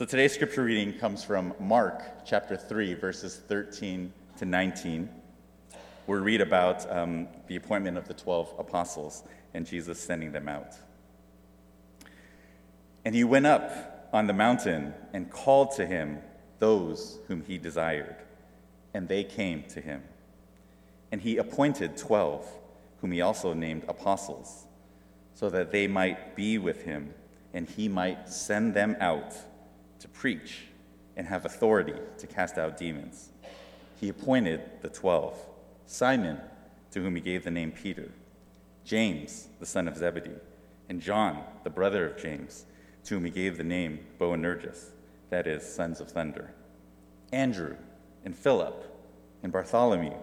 [0.00, 5.10] So today's scripture reading comes from Mark chapter 3, verses 13 to 19.
[6.06, 10.72] We read about um, the appointment of the 12 apostles and Jesus sending them out.
[13.04, 16.20] And he went up on the mountain and called to him
[16.60, 18.16] those whom he desired,
[18.94, 20.02] and they came to him.
[21.12, 22.48] And he appointed 12,
[23.02, 24.64] whom he also named apostles,
[25.34, 27.12] so that they might be with him
[27.52, 29.34] and he might send them out
[30.00, 30.62] to preach
[31.16, 33.30] and have authority to cast out demons.
[34.00, 35.38] He appointed the twelve
[35.86, 36.40] Simon,
[36.92, 38.10] to whom he gave the name Peter,
[38.84, 40.30] James, the son of Zebedee,
[40.88, 42.64] and John, the brother of James,
[43.04, 44.90] to whom he gave the name Boanerges,
[45.30, 46.52] that is, sons of thunder,
[47.32, 47.76] Andrew,
[48.24, 48.86] and Philip,
[49.42, 50.16] and Bartholomew,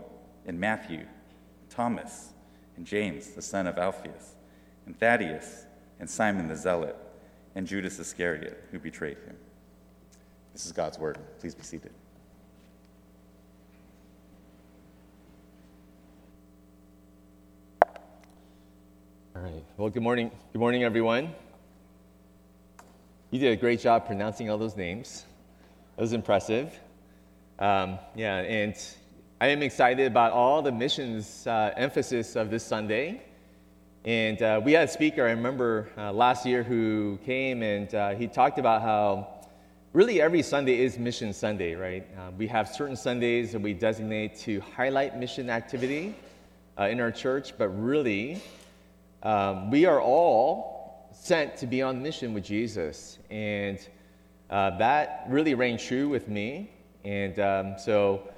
[0.45, 2.29] and Matthew, and Thomas,
[2.75, 4.35] and James, the son of Alphaeus,
[4.85, 5.65] and Thaddeus,
[5.99, 6.95] and Simon the Zealot
[7.55, 9.35] and Judas Iscariot, who betrayed him.
[10.57, 11.19] This is God's word.
[11.39, 11.91] Please be seated.
[17.85, 17.93] All
[19.35, 19.63] right.
[19.77, 20.31] Well, good morning.
[20.53, 21.35] Good morning, everyone.
[23.29, 25.25] You did a great job pronouncing all those names.
[25.95, 26.73] That was impressive.
[27.59, 28.73] Um, yeah, and
[29.39, 33.21] I am excited about all the missions uh, emphasis of this Sunday.
[34.05, 38.15] And uh, we had a speaker, I remember uh, last year, who came and uh,
[38.15, 39.36] he talked about how
[39.93, 42.05] really every Sunday is Mission Sunday, right?
[42.17, 46.13] Uh, we have certain Sundays that we designate to highlight mission activity
[46.77, 48.41] uh, in our church, but really,
[49.23, 53.17] um, we are all sent to be on mission with Jesus.
[53.29, 53.79] And
[54.49, 56.69] uh, that really rang true with me.
[57.03, 58.29] And um, so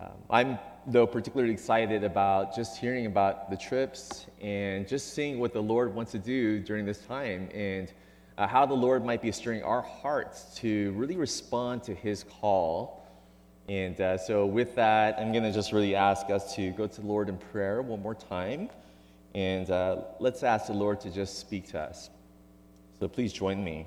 [0.00, 5.52] um, I'm though, particularly excited about just hearing about the trips and just seeing what
[5.52, 7.92] the Lord wants to do during this time and
[8.40, 13.06] uh, how the Lord might be stirring our hearts to really respond to His call.
[13.68, 17.00] And uh, so, with that, I'm going to just really ask us to go to
[17.02, 18.70] the Lord in prayer one more time.
[19.34, 22.08] And uh, let's ask the Lord to just speak to us.
[22.98, 23.86] So, please join me.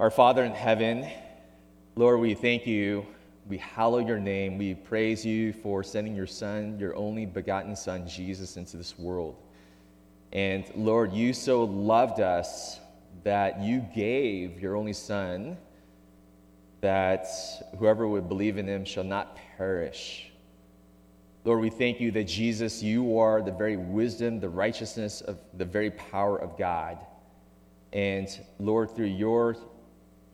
[0.00, 1.08] Our Father in heaven,
[1.94, 3.06] Lord, we thank you
[3.46, 4.56] we hallow your name.
[4.56, 9.36] We praise you for sending your Son, your only begotten Son, Jesus, into this world.
[10.34, 12.80] And Lord, you so loved us
[13.22, 15.56] that you gave your only Son
[16.80, 17.26] that
[17.78, 20.30] whoever would believe in him shall not perish.
[21.44, 25.64] Lord, we thank you that Jesus, you are the very wisdom, the righteousness of the
[25.64, 26.98] very power of God.
[27.92, 28.28] And
[28.58, 29.56] Lord, through your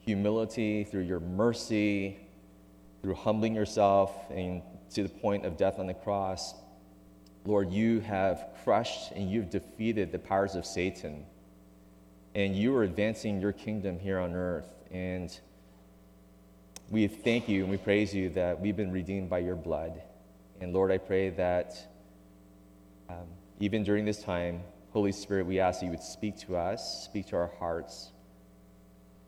[0.00, 2.18] humility, through your mercy,
[3.02, 4.62] through humbling yourself and
[4.94, 6.54] to the point of death on the cross,
[7.44, 11.24] Lord, you have crushed and you've defeated the powers of Satan.
[12.34, 14.72] And you are advancing your kingdom here on earth.
[14.90, 15.36] And
[16.90, 20.02] we thank you and we praise you that we've been redeemed by your blood.
[20.60, 21.74] And Lord, I pray that
[23.08, 23.26] um,
[23.58, 24.62] even during this time,
[24.92, 28.10] Holy Spirit, we ask that you would speak to us, speak to our hearts.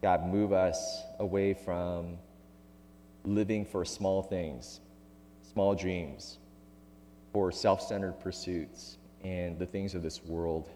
[0.03, 2.19] God, move us away from
[3.25, 4.81] living for small things,
[5.53, 6.39] small dreams,
[7.33, 10.71] for self centered pursuits and the things of this world.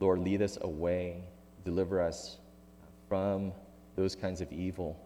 [0.00, 1.22] Lord, lead us away,
[1.64, 2.38] deliver us
[3.08, 3.52] from
[3.96, 4.98] those kinds of evil.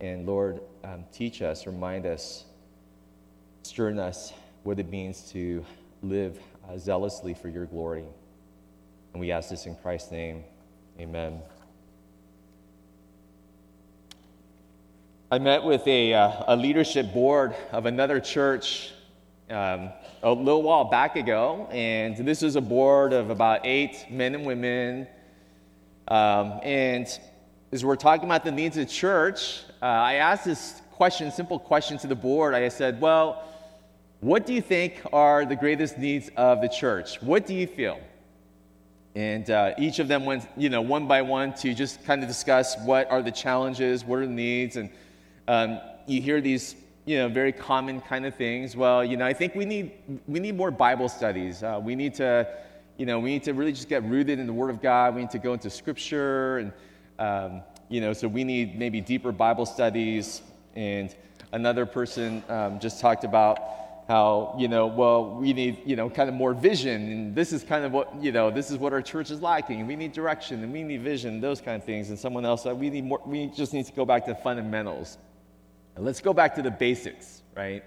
[0.00, 2.44] And Lord, um, teach us, remind us,
[3.62, 4.32] stir in us
[4.64, 5.64] what it means to
[6.02, 8.04] live uh, zealously for your glory.
[9.12, 10.44] And we ask this in Christ's name.
[10.98, 11.40] Amen.
[15.30, 18.92] I met with a, uh, a leadership board of another church
[19.52, 19.90] um,
[20.22, 24.46] a little while back ago, and this is a board of about eight men and
[24.46, 25.06] women.
[26.08, 27.06] Um, and
[27.70, 31.58] as we're talking about the needs of the church, uh, I asked this question, simple
[31.58, 32.54] question to the board.
[32.54, 33.44] I said, Well,
[34.20, 37.20] what do you think are the greatest needs of the church?
[37.20, 38.00] What do you feel?
[39.14, 42.28] And uh, each of them went, you know, one by one to just kind of
[42.28, 44.88] discuss what are the challenges, what are the needs, and
[45.46, 48.76] um, you hear these you know very common kind of things.
[48.76, 49.92] Well you know i think we need
[50.28, 51.62] we need more bible studies.
[51.62, 52.48] Uh, we need to
[52.96, 55.14] you know we need to really just get rooted in the word of god.
[55.14, 56.72] We need to go into scripture and
[57.18, 60.42] um, you know so we need maybe deeper bible studies.
[60.74, 61.14] And
[61.52, 63.58] another person um, just talked about
[64.08, 67.10] how you know well we need you know kind of more vision.
[67.10, 69.88] And this is kind of what you know this is what our church is lacking.
[69.88, 72.10] We need direction and we need vision those kind of things.
[72.10, 75.18] And someone else we need more we just need to go back to fundamentals
[75.96, 77.84] and let's go back to the basics, right?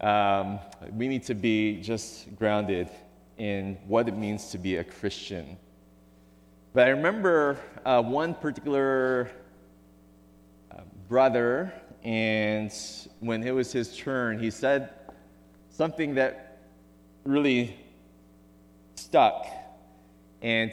[0.00, 0.58] Um,
[0.92, 2.88] we need to be just grounded
[3.38, 5.56] in what it means to be a Christian.
[6.74, 9.30] But I remember uh, one particular
[10.70, 12.72] uh, brother, and
[13.20, 14.90] when it was his turn, he said
[15.70, 16.58] something that
[17.24, 17.76] really
[18.94, 19.46] stuck.
[20.40, 20.72] And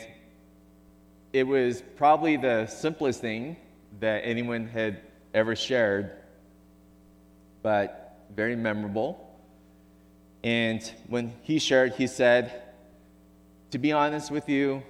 [1.33, 3.57] it was probably the simplest thing
[3.99, 5.01] that anyone had
[5.33, 6.11] ever shared,
[7.61, 9.25] but very memorable.
[10.43, 12.63] And when he shared, he said,
[13.71, 14.83] To be honest with you,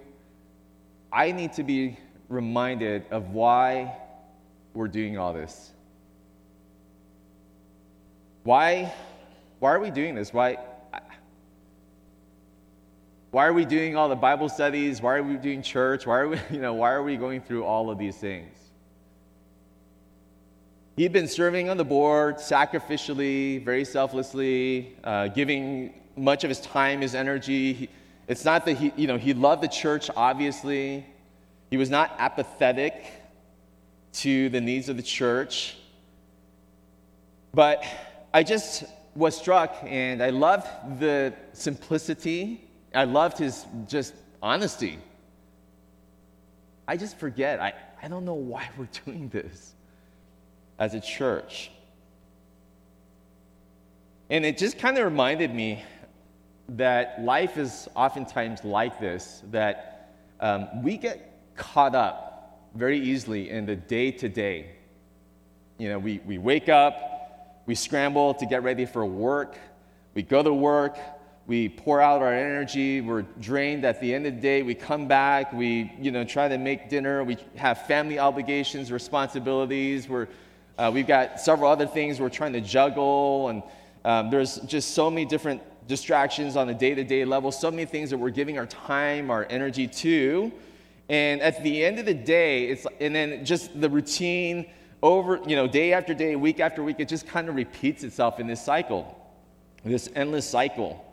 [1.12, 3.98] I need to be reminded of why
[4.74, 5.72] we're doing all this.
[8.44, 8.94] Why,
[9.60, 10.34] why are we doing this?
[10.34, 10.58] Why,
[13.32, 15.02] why are we doing all the Bible studies?
[15.02, 16.08] Why are we doing church?
[16.08, 18.59] Why are we, you know, why are we going through all of these things?
[21.00, 27.00] He'd been serving on the board sacrificially, very selflessly, uh, giving much of his time,
[27.00, 27.90] his energy.
[28.28, 31.06] It's not that he, you know, he loved the church, obviously.
[31.70, 33.02] He was not apathetic
[34.16, 35.78] to the needs of the church.
[37.54, 37.82] But
[38.34, 38.84] I just
[39.16, 40.68] was struck and I loved
[41.00, 45.00] the simplicity I loved his just honesty.
[46.90, 47.62] I just forget.
[47.62, 47.72] I,
[48.04, 49.76] I don't know why we're doing this
[50.80, 51.70] as a church.
[54.30, 55.84] And it just kind of reminded me
[56.70, 63.66] that life is oftentimes like this, that um, we get caught up very easily in
[63.66, 64.72] the day to day.
[65.78, 69.58] You know, we, we wake up, we scramble to get ready for work,
[70.14, 70.98] we go to work,
[71.48, 75.08] we pour out our energy we're drained at the end of the day we come
[75.08, 80.28] back we you know try to make dinner we have family obligations responsibilities we're,
[80.80, 83.62] uh, we've got several other things we're trying to juggle and
[84.06, 88.18] um, there's just so many different distractions on a day-to-day level so many things that
[88.18, 90.52] we're giving our time our energy to.
[91.10, 94.68] And at the end of the day it's and then just the routine
[95.04, 98.40] over you know day after day week after week it just kind of repeats itself
[98.40, 99.16] in this cycle
[99.84, 101.06] this endless cycle.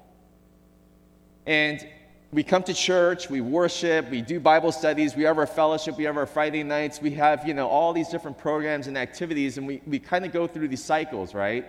[1.47, 1.87] And
[2.33, 6.05] we come to church, we worship, we do Bible studies, we have our fellowship, we
[6.05, 9.67] have our Friday nights, we have, you know, all these different programs and activities, and
[9.67, 11.67] we, we kind of go through these cycles, right?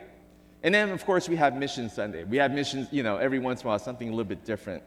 [0.63, 2.23] And then, of course, we have Mission Sunday.
[2.23, 4.83] We have missions, you know, every once in a while, something a little bit different.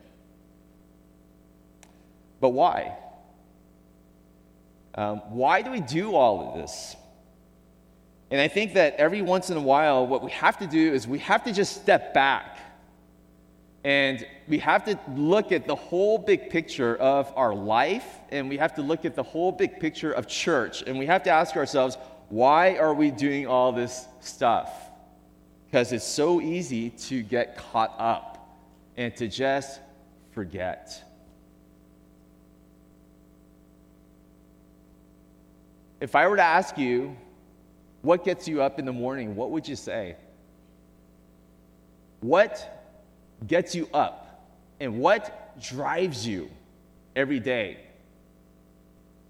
[2.41, 2.97] But why?
[4.95, 6.97] Um, why do we do all of this?
[8.33, 11.07] And I think that every once in a while, what we have to do is
[11.07, 12.59] we have to just step back
[13.83, 18.59] and we have to look at the whole big picture of our life, and we
[18.59, 20.83] have to look at the whole big picture of church.
[20.83, 21.97] And we have to ask ourselves,
[22.29, 24.71] why are we doing all this stuff?
[25.67, 28.59] Because it's so easy to get caught up
[28.97, 29.81] and to just
[30.33, 31.03] forget.
[36.01, 37.17] If I were to ask you,
[38.03, 40.17] what gets you up in the morning, what would you say?
[42.21, 42.80] What
[43.47, 44.49] gets you up
[44.81, 46.51] and what drives you
[47.15, 47.79] every day?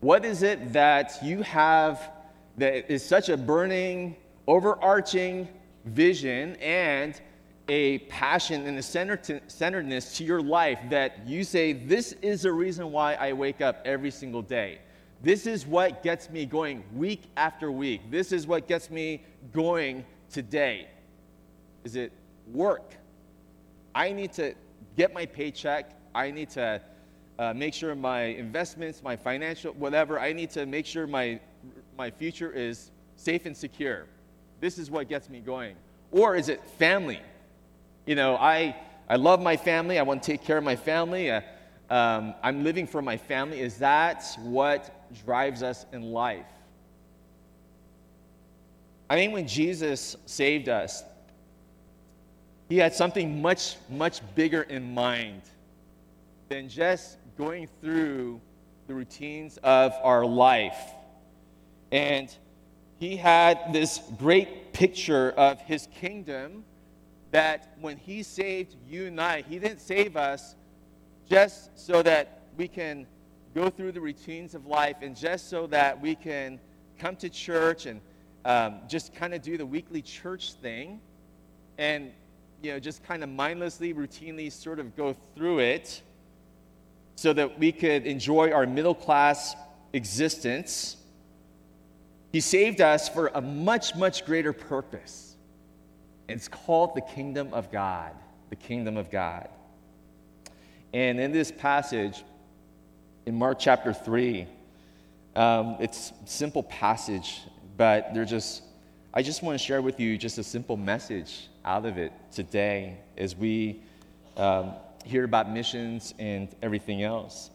[0.00, 2.10] What is it that you have
[2.56, 4.16] that is such a burning,
[4.46, 5.48] overarching
[5.84, 7.20] vision and
[7.68, 12.90] a passion and a centeredness to your life that you say, This is the reason
[12.90, 14.80] why I wake up every single day.
[15.22, 18.10] This is what gets me going week after week.
[18.10, 20.88] This is what gets me going today.
[21.84, 22.12] Is it
[22.50, 22.94] work?
[23.94, 24.54] I need to
[24.96, 25.90] get my paycheck.
[26.14, 26.80] I need to
[27.38, 31.40] uh, make sure my investments, my financial, whatever, I need to make sure my,
[31.96, 34.06] my future is safe and secure.
[34.60, 35.76] This is what gets me going.
[36.12, 37.20] Or is it family?
[38.06, 38.76] You know, I,
[39.08, 39.98] I love my family.
[39.98, 41.30] I want to take care of my family.
[41.30, 41.40] Uh,
[41.88, 43.60] um, I'm living for my family.
[43.60, 46.46] Is that what drives us in life?
[49.08, 51.02] I mean, when Jesus saved us,
[52.70, 55.42] he had something much, much bigger in mind
[56.48, 58.40] than just going through
[58.86, 60.78] the routines of our life.
[61.90, 62.32] And
[63.00, 66.62] he had this great picture of his kingdom
[67.32, 70.54] that when he saved you and I, he didn't save us
[71.28, 73.04] just so that we can
[73.52, 76.60] go through the routines of life and just so that we can
[77.00, 78.00] come to church and
[78.44, 81.00] um, just kind of do the weekly church thing
[81.76, 82.12] and
[82.62, 86.02] you know, just kind of mindlessly, routinely sort of go through it
[87.16, 89.54] so that we could enjoy our middle class
[89.92, 90.96] existence.
[92.32, 95.36] He saved us for a much, much greater purpose.
[96.28, 98.12] It's called the kingdom of God.
[98.50, 99.48] The kingdom of God.
[100.92, 102.24] And in this passage,
[103.26, 104.46] in Mark chapter 3.
[105.36, 107.42] Um, it's simple passage,
[107.76, 108.62] but they're just,
[109.14, 112.98] I just want to share with you just a simple message out of it today
[113.16, 113.82] as we
[114.36, 114.72] um,
[115.04, 117.50] hear about missions and everything else.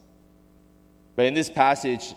[1.15, 2.13] But in this passage,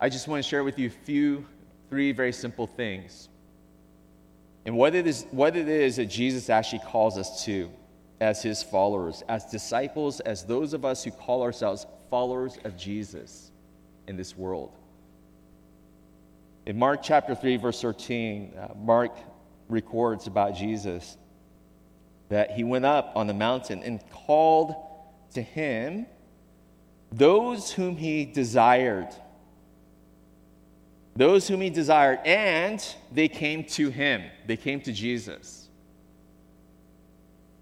[0.00, 1.46] I just want to share with you a few,
[1.88, 3.28] three very simple things.
[4.66, 7.70] And what it is, what it is that Jesus actually calls us to
[8.20, 13.50] as his followers, as disciples, as those of us who call ourselves followers of Jesus
[14.06, 14.72] in this world.
[16.66, 19.12] In Mark chapter 3, verse 13, uh, Mark
[19.74, 21.18] records about Jesus
[22.30, 24.74] that he went up on the mountain and called
[25.34, 26.06] to him
[27.12, 29.08] those whom he desired.
[31.16, 34.24] Those whom he desired, and they came to him.
[34.46, 35.68] They came to Jesus.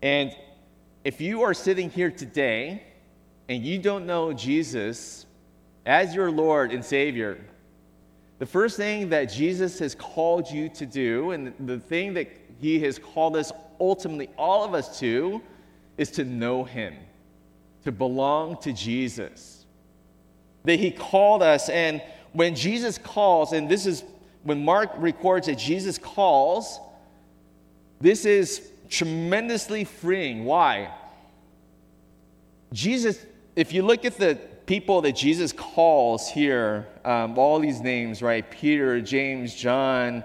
[0.01, 0.35] And
[1.05, 2.83] if you are sitting here today
[3.49, 5.27] and you don't know Jesus
[5.85, 7.45] as your Lord and Savior,
[8.43, 12.27] the first thing that Jesus has called you to do, and the thing that
[12.59, 15.41] he has called us ultimately, all of us to,
[15.97, 16.97] is to know him,
[17.85, 19.65] to belong to Jesus.
[20.65, 24.03] That he called us, and when Jesus calls, and this is
[24.43, 26.81] when Mark records that Jesus calls,
[28.01, 30.45] this is tremendously freeing.
[30.45, 30.93] Why?
[32.73, 34.37] Jesus, if you look at the
[34.73, 38.51] people that Jesus calls here, um, all these names, right?
[38.51, 40.25] Peter, James, John,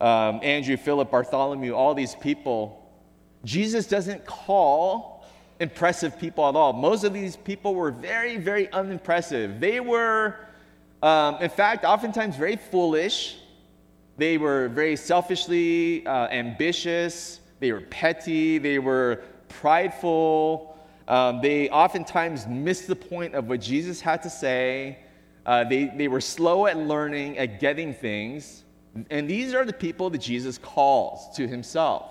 [0.00, 2.90] um, Andrew, Philip, Bartholomew, all these people,
[3.44, 5.26] Jesus doesn't call
[5.60, 6.72] impressive people at all.
[6.72, 9.60] Most of these people were very, very unimpressive.
[9.60, 10.36] They were,
[11.02, 13.36] um, in fact, oftentimes very foolish.
[14.16, 17.40] They were very selfishly uh, ambitious.
[17.60, 18.56] They were petty.
[18.56, 19.20] They were
[19.50, 20.71] prideful.
[21.12, 24.98] Um, they oftentimes missed the point of what Jesus had to say.
[25.44, 28.64] Uh, they, they were slow at learning, at getting things.
[29.10, 32.08] And these are the people that Jesus calls to himself.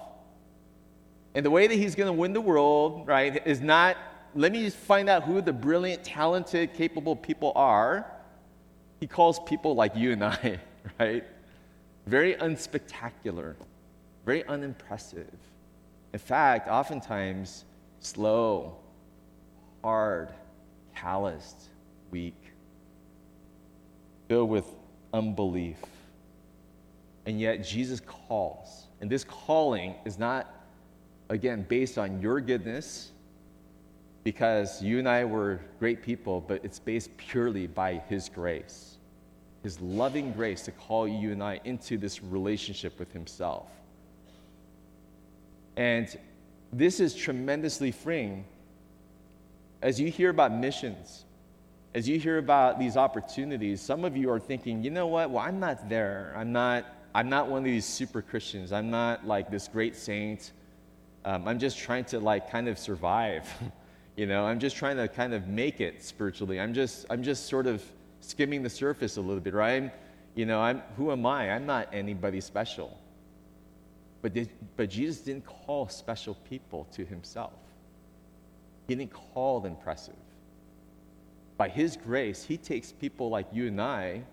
[1.33, 3.97] And the way that he's going to win the world, right, is not
[4.35, 8.05] let me find out who the brilliant, talented, capable people are.
[8.99, 10.59] He calls people like you and I,
[10.99, 11.23] right?
[12.05, 13.55] Very unspectacular,
[14.27, 15.33] very unimpressive.
[16.13, 17.65] In fact, oftentimes
[17.99, 18.77] slow,
[19.83, 20.29] hard,
[20.95, 21.69] calloused,
[22.11, 22.35] weak,
[24.27, 24.65] filled with
[25.13, 25.77] unbelief.
[27.25, 28.87] And yet Jesus calls.
[28.99, 30.61] And this calling is not
[31.31, 33.11] again, based on your goodness,
[34.23, 38.97] because you and I were great people, but it's based purely by His grace,
[39.63, 43.69] His loving grace to call you and I into this relationship with Himself.
[45.77, 46.15] And
[46.73, 48.45] this is tremendously freeing.
[49.81, 51.25] As you hear about missions,
[51.93, 55.29] as you hear about these opportunities, some of you are thinking, you know what?
[55.31, 56.33] Well, I'm not there.
[56.37, 58.71] I'm not, I'm not one of these super Christians.
[58.71, 60.51] I'm not like this great saint.
[61.25, 63.47] Um, I'm just trying to like kind of survive.
[64.15, 66.59] you know, I'm just trying to kind of make it spiritually.
[66.59, 67.83] I'm just, I'm just sort of
[68.21, 69.83] skimming the surface a little bit, right?
[69.83, 69.91] I'm,
[70.35, 71.51] You know, I'm, who am I?
[71.51, 72.97] I'm not anybody special.
[74.21, 77.53] But, did, but Jesus didn't call special people to himself.
[78.87, 80.15] He didn't call impressive.
[81.57, 84.23] By his grace, he takes people like you and I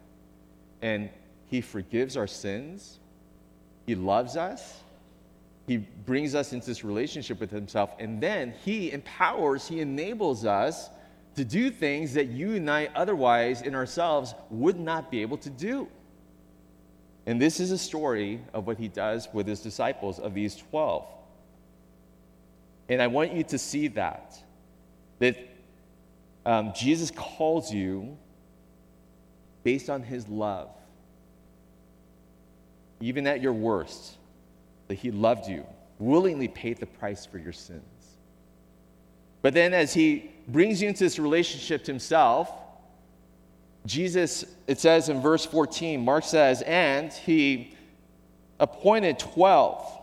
[0.81, 1.11] and
[1.47, 2.99] he forgives our sins.
[3.87, 4.83] He loves us
[5.69, 10.89] he brings us into this relationship with himself, and then he empowers, he enables us
[11.37, 15.51] to do things that you and I otherwise in ourselves would not be able to
[15.51, 15.87] do.
[17.27, 21.07] And this is a story of what he does with his disciples of these 12.
[22.89, 24.39] And I want you to see that,
[25.19, 25.37] that
[26.47, 28.17] um, Jesus calls you
[29.63, 30.71] based on his love,
[33.01, 34.17] even at your worst
[34.89, 35.67] that he loved you,
[35.99, 37.83] willingly paid the price for your sins.
[39.43, 42.51] But then, as he brings you into this relationship to himself,
[43.87, 47.77] Jesus, it says in verse 14, Mark says, and he
[48.59, 49.98] appointed 12,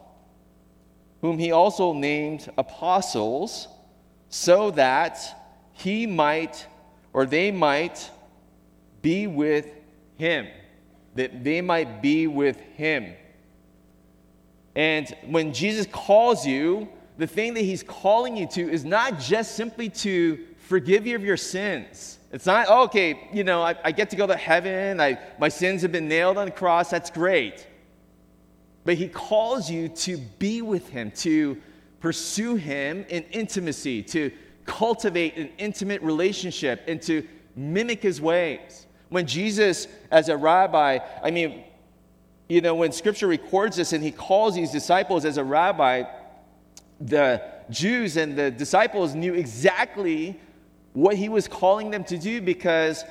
[1.22, 3.68] whom he also named apostles,
[4.30, 5.20] so that
[5.74, 6.68] he might,
[7.14, 8.10] or they might,
[9.02, 9.68] be with
[10.18, 10.48] him.
[11.16, 13.14] That they might be with him.
[14.76, 19.56] And when Jesus calls you, the thing that he's calling you to is not just
[19.56, 22.20] simply to forgive you of your sins.
[22.32, 25.48] It's not, oh, okay, you know, I, I get to go to heaven, I, my
[25.48, 27.66] sins have been nailed on the cross, that's great.
[28.86, 31.58] But he calls you to be with him, to
[32.00, 34.32] pursue him in intimacy, to
[34.66, 38.86] cultivate an intimate relationship, and to mimic his ways.
[39.10, 41.64] When Jesus, as a rabbi, I mean,
[42.48, 46.04] you know, when scripture records this and he calls these disciples as a rabbi,
[47.02, 50.40] the Jews and the disciples knew exactly
[50.94, 53.04] what he was calling them to do because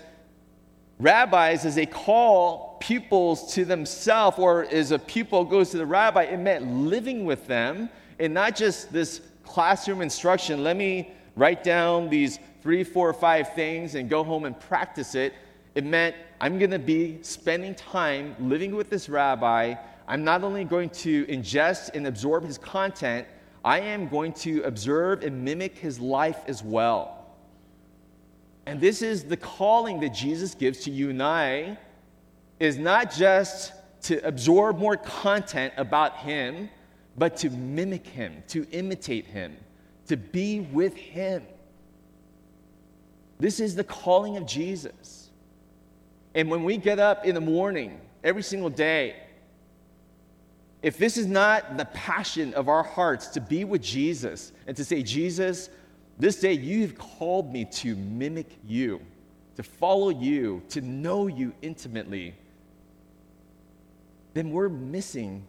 [0.99, 6.25] rabbis, as they call pupils to themselves, or as a pupil goes to the rabbi,
[6.25, 7.89] it meant living with them
[8.19, 10.63] and not just this classroom instruction.
[10.63, 15.33] Let me write down these three, four, five things and go home and practice it.
[15.75, 19.75] It meant I'm going to be spending time living with this rabbi.
[20.07, 23.27] I'm not only going to ingest and absorb his content,
[23.65, 27.31] I am going to observe and mimic his life as well.
[28.67, 31.79] And this is the calling that Jesus gives to you and I
[32.61, 36.69] is not just to absorb more content about him,
[37.17, 39.57] but to mimic him, to imitate him,
[40.07, 41.43] to be with him.
[43.39, 45.31] This is the calling of Jesus.
[46.35, 49.17] And when we get up in the morning, every single day,
[50.83, 54.85] if this is not the passion of our hearts to be with Jesus and to
[54.85, 55.71] say, Jesus,
[56.19, 59.01] this day, you've called me to mimic you,
[59.57, 62.35] to follow you, to know you intimately.
[64.35, 65.47] Then we're missing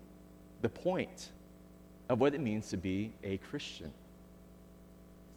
[0.62, 1.32] the point
[2.08, 3.92] of what it means to be a Christian.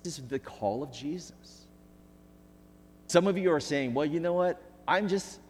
[0.03, 1.67] This is the call of Jesus.
[3.09, 4.63] Some of you are saying, well, you know what?
[4.87, 5.41] I'm just.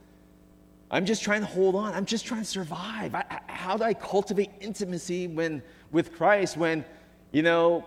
[0.91, 1.93] I'm just trying to hold on.
[1.93, 3.15] I'm just trying to survive.
[3.15, 5.63] I, how do I cultivate intimacy when,
[5.93, 6.83] with Christ when,
[7.31, 7.85] you know,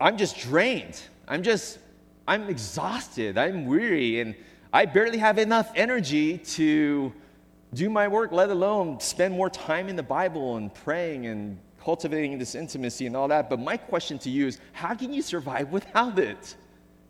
[0.00, 1.02] I'm just drained.
[1.26, 1.80] I'm just,
[2.28, 3.36] I'm exhausted.
[3.36, 4.36] I'm weary, and
[4.72, 7.12] I barely have enough energy to
[7.74, 12.38] do my work, let alone spend more time in the Bible and praying and cultivating
[12.38, 13.48] this intimacy and all that.
[13.48, 16.56] But my question to you is how can you survive without it?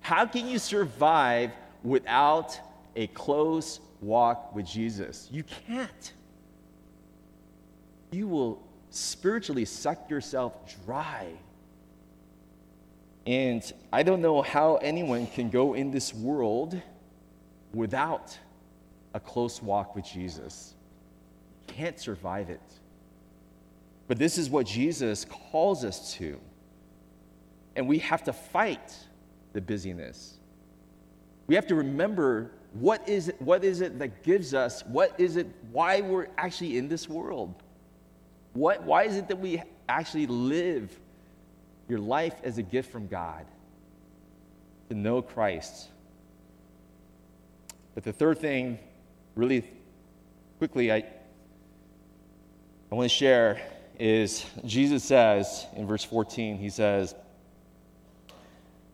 [0.01, 1.53] How can you survive
[1.83, 2.59] without
[2.97, 5.29] a close walk with Jesus?
[5.31, 6.13] You can't.
[8.11, 10.53] You will spiritually suck yourself
[10.85, 11.33] dry
[13.27, 16.81] and I don't know how anyone can go in this world
[17.73, 18.37] without
[19.15, 20.75] a close walk with Jesus.
[21.67, 22.61] Can't survive it.
[24.09, 26.41] But this is what Jesus calls us to.
[27.77, 28.95] And we have to fight
[29.53, 30.39] the busyness.
[31.47, 35.37] We have to remember what is it, what is it that gives us, what is
[35.37, 37.55] it, why we're actually in this world.
[38.55, 40.99] What, why is it that we actually live
[41.89, 43.45] your life as a gift from God,
[44.89, 45.89] to know Christ.
[47.95, 48.79] But the third thing,
[49.35, 49.65] really
[50.59, 51.05] quickly, I,
[52.91, 53.61] I want to share
[53.99, 57.15] is Jesus says in verse 14, he says,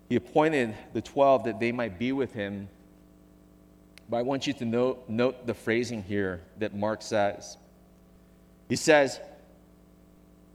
[0.09, 2.68] He appointed the 12 that they might be with him.
[4.11, 7.57] But I want you to note, note the phrasing here that Mark says.
[8.68, 9.20] He says,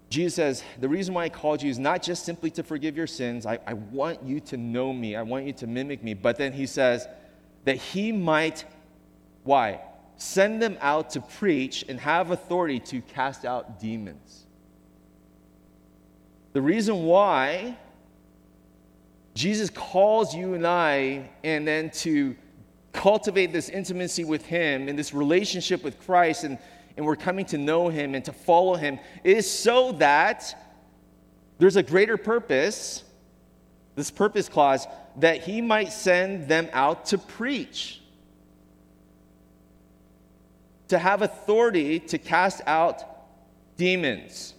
[0.10, 3.08] Jesus says, The reason why I called you is not just simply to forgive your
[3.08, 3.46] sins.
[3.46, 5.16] I, I want you to know me.
[5.16, 6.14] I want you to mimic me.
[6.14, 7.08] But then he says,
[7.66, 8.66] that he might,
[9.44, 9.82] why?
[10.18, 14.46] Send them out to preach and have authority to cast out demons.
[16.54, 17.78] The reason why
[19.34, 22.36] Jesus calls you and I, and then to
[22.92, 26.60] cultivate this intimacy with Him and this relationship with Christ and
[26.96, 30.56] and we're coming to know Him and to follow Him is so that
[31.60, 33.04] there's a greater purpose,
[33.96, 34.86] this purpose clause,
[35.18, 38.02] that He might send them out to preach,
[40.94, 43.04] to have authority to cast out
[43.78, 44.54] demons.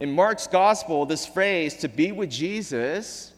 [0.00, 3.32] In Mark's gospel, this phrase, to be with Jesus,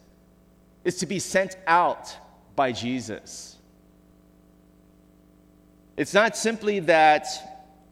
[0.83, 2.17] is to be sent out
[2.57, 3.57] by Jesus.
[5.97, 7.29] It's not simply that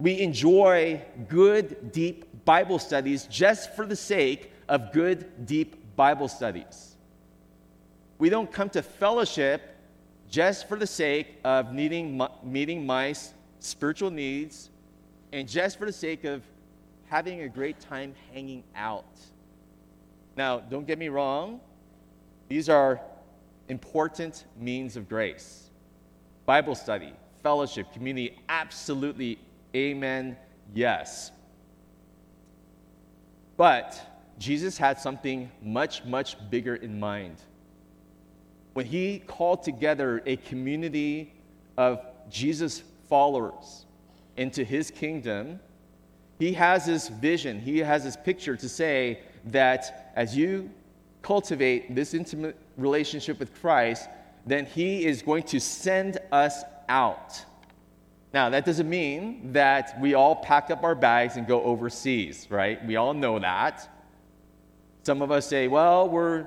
[0.00, 6.96] we enjoy good, deep Bible studies just for the sake of good, deep Bible studies.
[8.18, 9.62] We don't come to fellowship
[10.30, 13.14] just for the sake of needing, meeting my
[13.58, 14.70] spiritual needs
[15.32, 16.42] and just for the sake of
[17.06, 19.18] having a great time hanging out.
[20.36, 21.60] Now, don't get me wrong,
[22.48, 23.00] these are
[23.68, 25.70] important means of grace.
[26.46, 27.12] Bible study,
[27.42, 29.38] fellowship, community, absolutely,
[29.74, 30.36] amen,
[30.72, 31.32] yes.
[33.56, 34.00] But
[34.38, 37.36] Jesus had something much, much bigger in mind.
[38.80, 41.34] When he called together a community
[41.76, 43.84] of Jesus followers
[44.38, 45.60] into his kingdom,
[46.38, 50.70] he has this vision, he has this picture to say that as you
[51.20, 54.08] cultivate this intimate relationship with Christ,
[54.46, 57.44] then he is going to send us out.
[58.32, 62.82] Now, that doesn't mean that we all pack up our bags and go overseas, right?
[62.86, 63.86] We all know that.
[65.02, 66.46] Some of us say, well, we're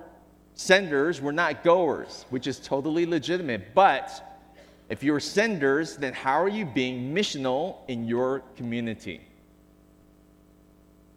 [0.55, 3.73] senders, we're not goers, which is totally legitimate.
[3.73, 4.41] But
[4.89, 9.21] if you're senders, then how are you being missional in your community?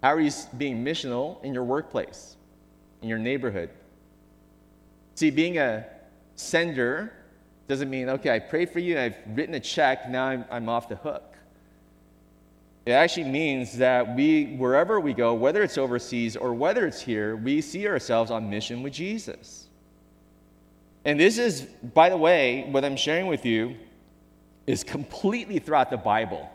[0.02, 2.36] How are you being missional in your workplace,
[3.02, 3.70] in your neighborhood?
[5.14, 5.86] See, being a
[6.36, 7.12] sender
[7.68, 10.88] doesn't mean, okay, I prayed for you, I've written a check, now I'm, I'm off
[10.88, 11.35] the hook.
[12.86, 17.34] It actually means that we, wherever we go, whether it's overseas or whether it's here,
[17.34, 19.66] we see ourselves on mission with Jesus.
[21.04, 23.74] And this is, by the way, what I'm sharing with you
[24.68, 26.48] is completely throughout the Bible.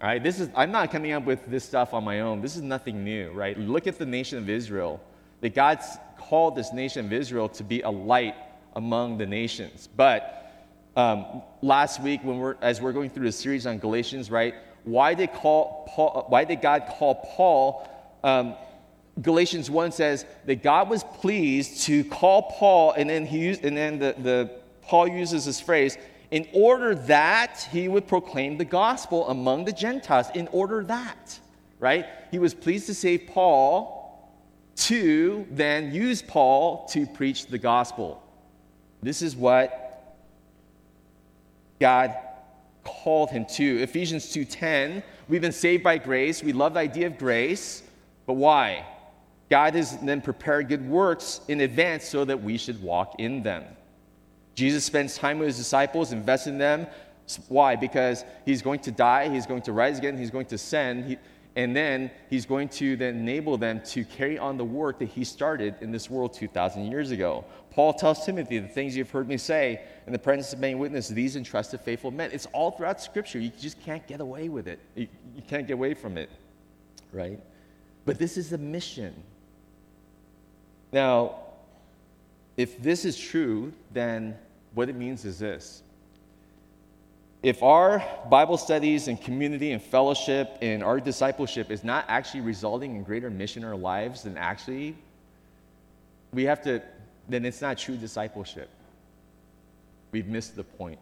[0.00, 2.40] All right, this is, I'm not coming up with this stuff on my own.
[2.40, 3.56] This is nothing new, right?
[3.56, 5.00] Look at the nation of Israel.
[5.42, 5.86] That God's
[6.18, 8.34] called this nation of Israel to be a light
[8.74, 9.88] among the nations.
[9.96, 14.54] But um, last week, when we're, as we're going through the series on Galatians, right,
[14.86, 17.88] why did, call Paul, why did God call Paul?
[18.22, 18.54] Um,
[19.20, 23.76] Galatians 1 says that God was pleased to call Paul, and then, he used, and
[23.76, 24.50] then the, the,
[24.82, 25.98] Paul uses this phrase,
[26.30, 31.40] in order that he would proclaim the gospel among the Gentiles, in order that,
[31.80, 32.06] right?
[32.30, 33.96] He was pleased to save Paul
[34.76, 38.22] to then use Paul to preach the gospel.
[39.02, 40.14] This is what
[41.80, 42.14] God
[42.86, 43.82] called him to.
[43.82, 46.42] Ephesians 2:10, we've been saved by grace.
[46.42, 47.82] We love the idea of grace,
[48.26, 48.86] but why?
[49.50, 53.64] God has then prepared good works in advance so that we should walk in them.
[54.54, 56.86] Jesus spends time with his disciples, invests in them.
[57.48, 57.76] Why?
[57.76, 61.04] Because he's going to die, he's going to rise again, he's going to send.
[61.04, 61.18] He,
[61.56, 65.24] and then he's going to then enable them to carry on the work that he
[65.24, 67.46] started in this world 2,000 years ago.
[67.70, 71.14] Paul tells Timothy, the things you've heard me say in the presence of many witnesses,
[71.14, 72.30] these entrusted faithful men.
[72.30, 73.38] It's all throughout Scripture.
[73.38, 74.78] You just can't get away with it.
[74.94, 76.28] You, you can't get away from it,
[77.10, 77.40] right?
[78.04, 79.14] But this is the mission.
[80.92, 81.36] Now,
[82.58, 84.36] if this is true, then
[84.74, 85.82] what it means is this
[87.42, 92.96] if our Bible studies and community and fellowship and our discipleship is not actually resulting
[92.96, 94.96] in greater mission in our lives, then actually
[96.32, 96.82] we have to,
[97.28, 98.68] then it's not true discipleship.
[100.12, 100.98] We've missed the point.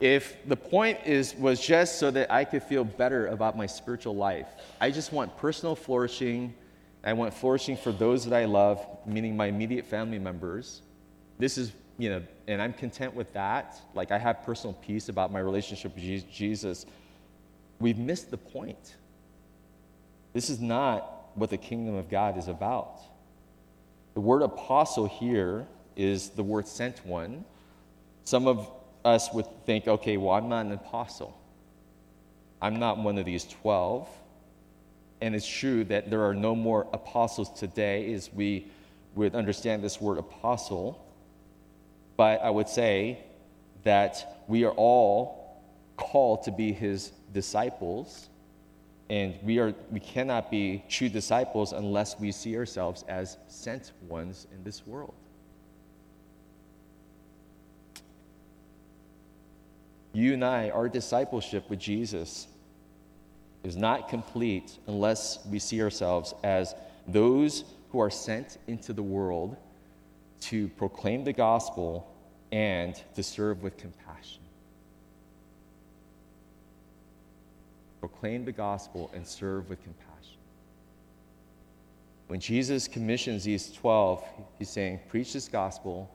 [0.00, 4.16] If the point is, was just so that I could feel better about my spiritual
[4.16, 4.48] life,
[4.80, 6.52] I just want personal flourishing.
[7.04, 10.82] I want flourishing for those that I love, meaning my immediate family members.
[11.38, 13.80] This is you know, and I'm content with that.
[13.94, 16.86] Like I have personal peace about my relationship with Jesus.
[17.78, 18.96] We've missed the point.
[20.32, 23.00] This is not what the kingdom of God is about.
[24.14, 27.44] The word apostle here is the word sent one.
[28.24, 28.70] Some of
[29.04, 31.38] us would think, okay, well, I'm not an apostle.
[32.62, 34.08] I'm not one of these 12.
[35.20, 38.68] And it's true that there are no more apostles today as we
[39.14, 41.03] would understand this word apostle.
[42.16, 43.18] But I would say
[43.82, 45.62] that we are all
[45.96, 48.28] called to be his disciples,
[49.10, 54.46] and we, are, we cannot be true disciples unless we see ourselves as sent ones
[54.52, 55.14] in this world.
[60.12, 62.46] You and I, our discipleship with Jesus
[63.64, 66.74] is not complete unless we see ourselves as
[67.08, 69.56] those who are sent into the world
[70.44, 72.06] to proclaim the gospel
[72.52, 74.42] and to serve with compassion.
[78.00, 80.36] Proclaim the gospel and serve with compassion.
[82.26, 84.22] When Jesus commissions these 12,
[84.58, 86.10] he's saying, Preach this gospel,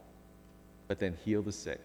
[0.87, 1.83] but then heal the sick.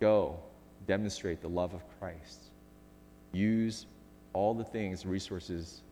[0.00, 0.38] Go,
[0.86, 2.50] demonstrate the love of Christ.
[3.32, 3.86] Use
[4.32, 5.82] all the things, and resources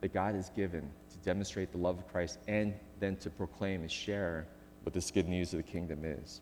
[0.00, 0.90] that God has given
[1.26, 4.46] demonstrate the love of Christ and then to proclaim and share
[4.84, 6.40] what this good news of the kingdom is.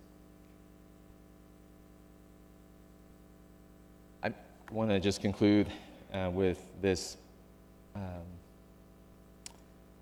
[4.22, 4.32] I
[4.70, 5.68] want to just conclude
[6.12, 7.16] uh, with this
[7.96, 8.02] um,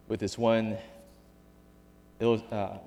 [0.08, 0.76] with this one
[2.20, 2.78] uh,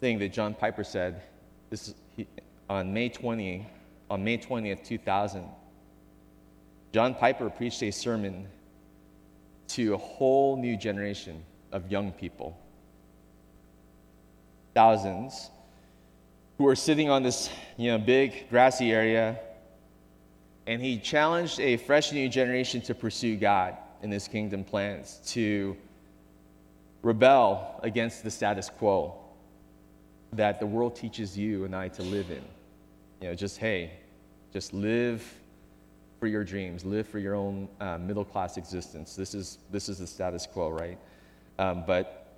[0.00, 1.22] thing that John Piper said.
[1.68, 2.26] This is, he,
[2.68, 3.66] on May 20
[4.10, 5.44] on May 20th, 2000.
[6.92, 8.48] John Piper preached a sermon
[9.74, 12.56] to a whole new generation of young people
[14.74, 15.50] thousands,
[16.58, 19.38] who were sitting on this you know, big grassy area.
[20.66, 25.76] And he challenged a fresh new generation to pursue God in his kingdom plans, to
[27.02, 29.16] rebel against the status quo.
[30.32, 32.44] that the world teaches you and I to live in.
[33.20, 33.90] You know, just, hey,
[34.52, 35.39] just live
[36.20, 39.16] for your dreams, live for your own uh, middle class existence.
[39.16, 40.98] This is, this is the status quo, right?
[41.58, 42.36] Um, but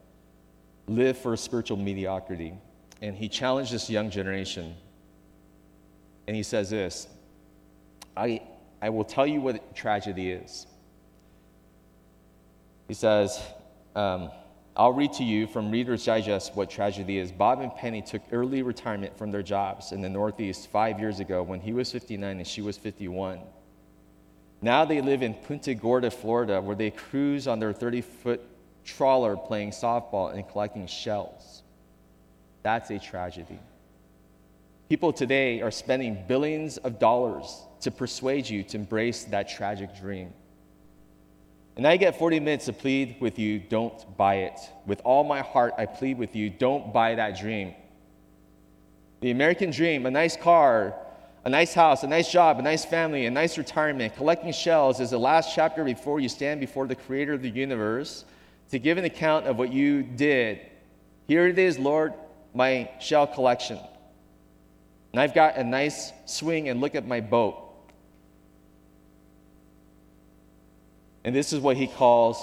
[0.87, 2.55] live for spiritual mediocrity.
[3.03, 4.77] And he challenged this young generation.
[6.29, 7.09] And he says this
[8.17, 8.43] I,
[8.81, 10.67] I will tell you what tragedy is.
[12.87, 13.41] He says,
[13.97, 14.31] um,
[14.77, 17.33] I'll read to you from Reader's Digest what tragedy is.
[17.33, 21.43] Bob and Penny took early retirement from their jobs in the Northeast five years ago
[21.43, 23.41] when he was 59 and she was 51.
[24.63, 28.41] Now they live in Punta Gorda, Florida, where they cruise on their 30 foot
[28.85, 31.65] trawler playing softball and collecting shells.
[32.63, 33.59] That's a tragedy.
[34.89, 40.33] People today are spending billions of dollars to persuade you to embrace that tragic dream.
[41.77, 44.61] And I get 40 minutes to plead with you, don't buy it.
[44.87, 47.75] With all my heart, I plead with you, don't buy that dream.
[49.23, 50.95] The American dream, a nice car,
[51.45, 55.11] a nice house, a nice job, a nice family, a nice retirement, collecting shells is
[55.11, 58.25] the last chapter before you stand before the creator of the universe
[58.71, 60.61] to give an account of what you did.
[61.27, 62.15] Here it is, Lord,
[62.55, 63.79] my shell collection.
[65.13, 67.59] And I've got a nice swing and look at my boat.
[71.25, 72.43] And this is what he calls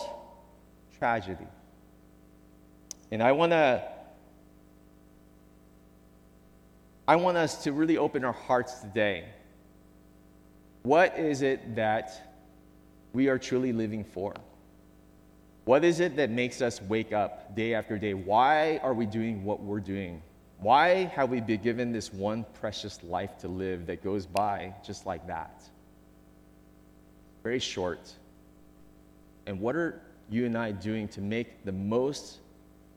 [0.97, 1.47] tragedy.
[3.11, 3.81] And I want to
[7.09, 9.25] I want us to really open our hearts today.
[10.83, 12.35] What is it that
[13.13, 14.35] we are truly living for?
[15.65, 18.13] What is it that makes us wake up day after day?
[18.13, 20.21] Why are we doing what we're doing?
[20.59, 25.07] Why have we been given this one precious life to live that goes by just
[25.07, 25.63] like that?
[27.41, 28.13] Very short.
[29.47, 32.37] And what are you and I doing to make the most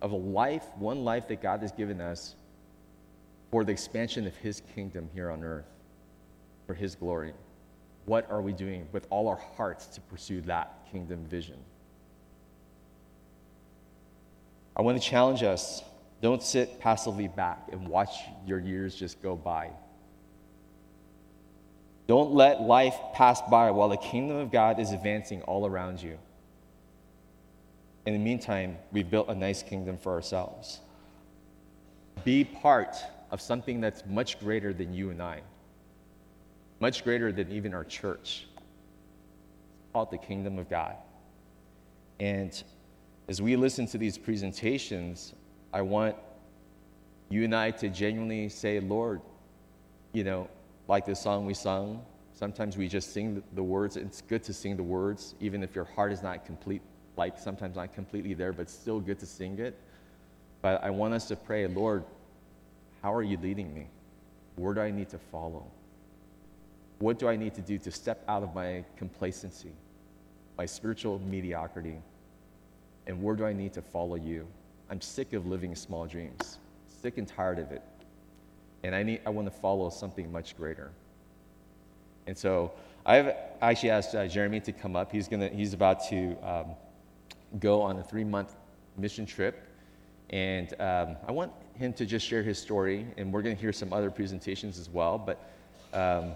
[0.02, 2.34] of a life, one life that God has given us
[3.52, 5.70] for the expansion of His kingdom here on earth,
[6.66, 7.34] for His glory?
[8.06, 11.58] What are we doing with all our hearts to pursue that kingdom vision?
[14.74, 15.84] I want to challenge us
[16.22, 18.14] don't sit passively back and watch
[18.46, 19.70] your years just go by.
[22.06, 26.18] Don't let life pass by while the kingdom of God is advancing all around you.
[28.06, 30.80] In the meantime, we've built a nice kingdom for ourselves.
[32.24, 32.96] Be part
[33.32, 35.40] of something that's much greater than you and I,
[36.78, 38.46] much greater than even our church.
[38.56, 40.96] It's called the kingdom of God.
[42.20, 42.62] And
[43.28, 45.34] as we listen to these presentations,
[45.72, 46.14] I want
[47.30, 49.20] you and I to genuinely say, Lord,
[50.12, 50.48] you know,
[50.86, 53.96] like the song we sung, sometimes we just sing the words.
[53.96, 56.82] It's good to sing the words, even if your heart is not complete
[57.16, 59.78] like sometimes not completely there, but still good to sing it.
[60.60, 62.04] But I want us to pray, Lord,
[63.02, 63.86] how are you leading me?
[64.56, 65.66] Where do I need to follow?
[66.98, 69.72] What do I need to do to step out of my complacency,
[70.56, 72.00] my spiritual mediocrity?
[73.06, 74.46] And where do I need to follow you?
[74.88, 77.82] I'm sick of living small dreams, sick and tired of it.
[78.84, 80.92] And I, need, I want to follow something much greater.
[82.26, 82.72] And so
[83.04, 85.10] I've actually asked uh, Jeremy to come up.
[85.10, 86.66] He's, gonna, he's about to um,
[87.58, 88.54] go on a three month
[88.96, 89.66] mission trip.
[90.30, 91.52] And um, I want
[91.82, 94.88] him to just share his story, and we're going to hear some other presentations as
[94.88, 95.18] well.
[95.18, 95.50] But
[95.92, 96.32] um,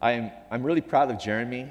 [0.00, 1.68] I'm, I'm really proud of Jeremy.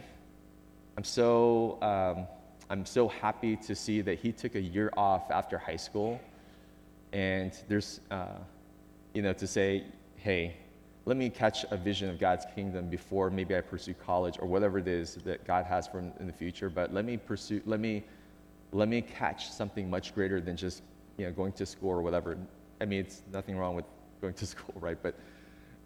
[0.97, 2.27] I'm so, um,
[2.69, 6.19] I'm so happy to see that he took a year off after high school.
[7.13, 8.39] And there's, uh,
[9.13, 9.85] you know, to say,
[10.17, 10.57] hey,
[11.05, 14.77] let me catch a vision of God's kingdom before maybe I pursue college or whatever
[14.77, 16.69] it is that God has for in the future.
[16.69, 18.03] But let me pursue, let me
[18.73, 20.83] let me catch something much greater than just
[21.17, 22.37] you know going to school or whatever.
[22.79, 23.85] I mean, it's nothing wrong with
[24.21, 24.97] going to school, right?
[25.01, 25.15] But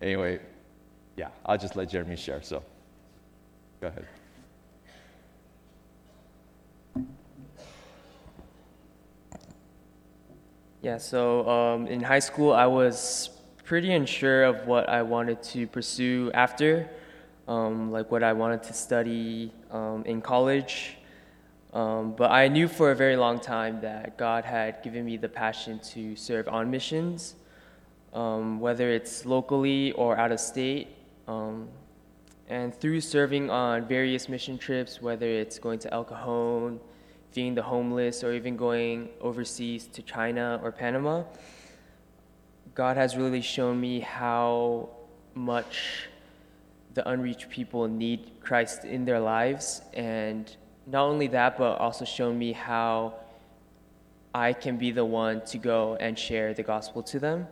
[0.01, 0.39] anyway,
[1.15, 2.41] yeah, I'll just let Jeremy share.
[2.41, 2.63] So,
[3.79, 4.05] go ahead.
[10.81, 13.29] Yeah, so um, in high school, I was
[13.63, 16.89] pretty unsure of what I wanted to pursue after,
[17.47, 20.97] um, like what I wanted to study um, in college.
[21.73, 25.29] Um, but I knew for a very long time that God had given me the
[25.29, 27.35] passion to serve on missions,
[28.13, 30.89] um, whether it's locally or out of state.
[31.27, 31.69] Um,
[32.49, 36.81] and through serving on various mission trips, whether it's going to El Cajon,
[37.31, 41.23] feeding the homeless, or even going overseas to China or Panama,
[42.75, 44.89] God has really shown me how
[45.33, 46.09] much
[46.93, 50.53] the unreached people need Christ in their lives and
[50.91, 53.15] not only that, but also shown me how
[54.35, 57.47] I can be the one to go and share the gospel to them.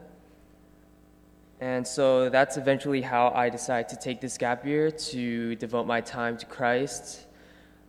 [1.61, 6.01] And so that's eventually how I decided to take this gap year to devote my
[6.01, 7.27] time to Christ.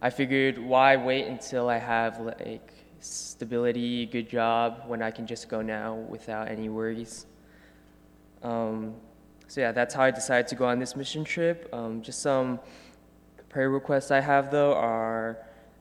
[0.01, 5.49] I figured, why wait until I have like stability, good job, when I can just
[5.49, 7.27] go now without any worries.
[8.43, 8.95] Um,
[9.49, 11.69] so yeah, that's how I decided to go on this mission trip.
[11.73, 12.61] Um, just some
[13.51, 15.37] prayer requests I have though are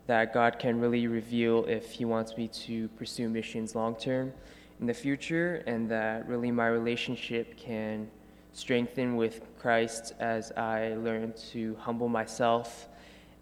[0.08, 4.34] that God can really reveal if He wants me to pursue missions long term
[4.80, 8.10] in the future, and that really my relationship can
[8.54, 12.88] strengthen with Christ as I learn to humble myself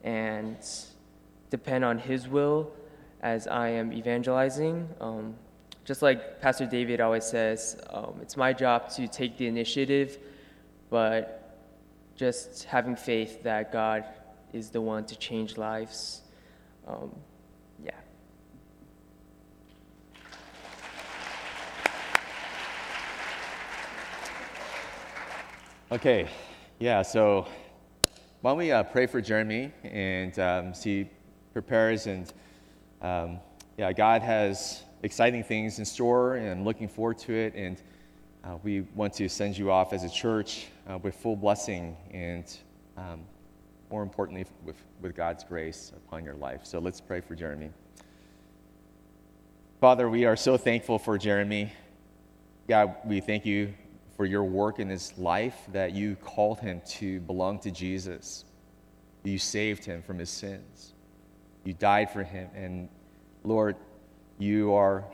[0.04, 0.58] and
[1.50, 2.70] depend on His will
[3.22, 4.90] as I am evangelizing.
[5.00, 5.36] Um,
[5.86, 10.18] just like Pastor David always says, um, it's my job to take the initiative,
[10.90, 11.47] but
[12.18, 14.04] just having faith that God
[14.52, 16.22] is the one to change lives.
[16.88, 17.12] Um,
[17.84, 17.92] yeah.
[25.92, 26.28] Okay,
[26.80, 27.48] yeah, so
[28.42, 31.10] why don't we uh, pray for Jeremy and um, see
[31.54, 32.34] prepares and
[33.02, 33.40] um,
[33.78, 37.54] yeah, God has exciting things in store and I'm looking forward to it.
[37.56, 37.82] And
[38.44, 42.58] uh, we want to send you off as a church uh, with full blessing and
[42.98, 43.22] um,
[43.90, 46.62] more importantly, with, with God's grace upon your life.
[46.64, 47.70] So let's pray for Jeremy.
[49.80, 51.72] Father, we are so thankful for Jeremy.
[52.68, 53.74] God, we thank you
[54.16, 58.44] for your work in his life, that you called him to belong to Jesus.
[59.24, 60.94] You saved him from his sins.
[61.64, 62.50] You died for him.
[62.56, 62.90] And
[63.44, 63.76] Lord,
[64.40, 65.06] you are,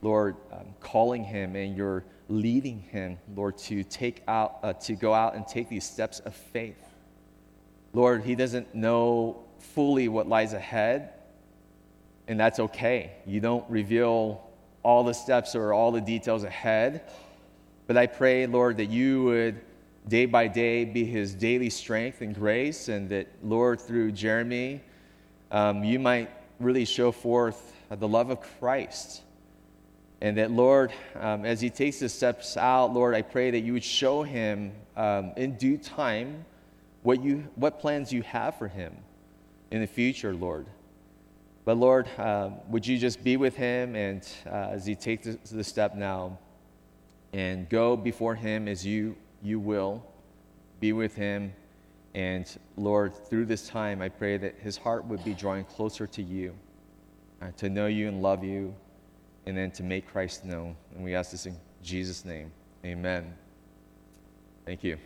[0.00, 5.14] Lord, um, calling him and you're leading him, Lord, to take out, uh, to go
[5.14, 6.82] out and take these steps of faith.
[7.94, 11.14] Lord, he doesn't know fully what lies ahead,
[12.26, 13.12] and that's okay.
[13.26, 14.48] You don't reveal
[14.82, 17.02] all the steps or all the details ahead.
[17.86, 19.60] But I pray, Lord, that you would
[20.06, 24.82] day by day be his daily strength and grace, and that, Lord, through Jeremy,
[25.50, 29.22] um, you might really show forth the love of Christ.
[30.20, 33.72] And that, Lord, um, as he takes the steps out, Lord, I pray that you
[33.72, 36.44] would show him um, in due time
[37.02, 38.96] what, you, what plans you have for him
[39.70, 40.66] in the future, Lord.
[41.64, 45.38] But Lord, um, would you just be with him and uh, as he takes the,
[45.52, 46.38] the step now,
[47.32, 50.02] and go before him as you, you will.
[50.80, 51.52] Be with him.
[52.14, 56.22] And Lord, through this time, I pray that his heart would be drawing closer to
[56.22, 56.54] you,
[57.42, 58.74] uh, to know you and love you,
[59.48, 60.76] and then to make Christ known.
[60.94, 62.52] And we ask this in Jesus' name.
[62.84, 63.34] Amen.
[64.66, 64.98] Thank you.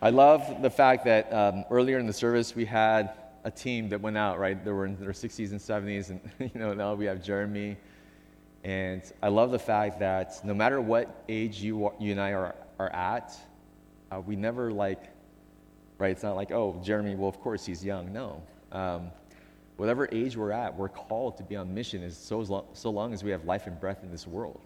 [0.00, 3.12] I love the fact that um, earlier in the service we had
[3.44, 4.64] a team that went out, right?
[4.64, 6.20] They were in their 60s and 70s, and
[6.54, 7.76] you know now we have Jeremy.
[8.64, 12.54] And I love the fact that no matter what age you, you and I are,
[12.78, 13.36] are at,
[14.10, 15.02] uh, we never like,
[15.98, 16.10] right?
[16.10, 18.12] It's not like, oh, Jeremy, well, of course he's young.
[18.12, 18.42] No.
[18.72, 19.10] Um,
[19.76, 23.12] whatever age we're at, we're called to be on mission as so, long, so long
[23.12, 24.60] as we have life and breath in this world.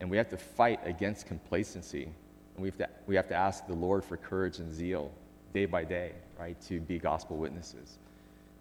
[0.00, 2.04] And we have to fight against complacency.
[2.04, 5.12] And we have to, we have to ask the Lord for courage and zeal
[5.52, 7.98] day by day right, to be gospel witnesses.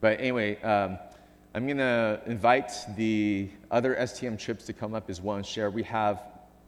[0.02, 1.00] But anyway, um,
[1.56, 5.72] I'm going to invite the other STM trips to come up as well and share.
[5.72, 6.22] We have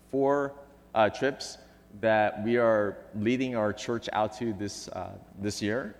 [0.10, 0.54] four
[0.96, 1.60] uh, trips
[2.00, 5.96] that we are leading our church out to this, uh, this year.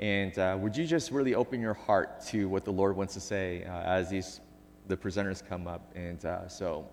[0.00, 3.20] And uh, would you just really open your heart to what the Lord wants to
[3.20, 4.40] say uh, as these,
[4.86, 5.92] the presenters come up?
[5.94, 6.88] And uh, so,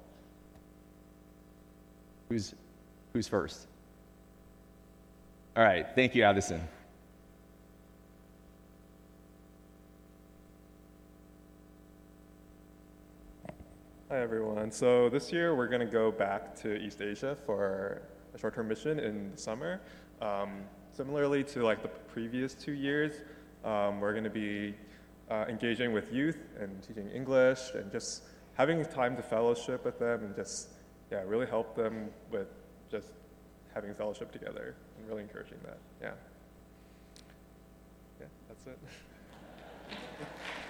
[2.30, 2.56] who's,
[3.14, 3.68] who's first?
[5.56, 6.62] All right, thank you, Addison.
[14.10, 14.72] Hi, everyone.
[14.72, 18.02] So this year we're going to go back to East Asia for
[18.36, 19.82] a short-term mission in the summer.
[20.22, 23.14] Um, similarly to like the previous two years,
[23.64, 24.76] um, we're going to be
[25.32, 30.24] uh, engaging with youth and teaching English and just having time to fellowship with them
[30.24, 30.70] and just
[31.12, 32.48] yeah really help them with
[32.92, 33.14] just
[33.74, 35.78] having fellowship together and really encouraging that.
[36.02, 36.12] Yeah.
[38.20, 38.80] Yeah, that's it.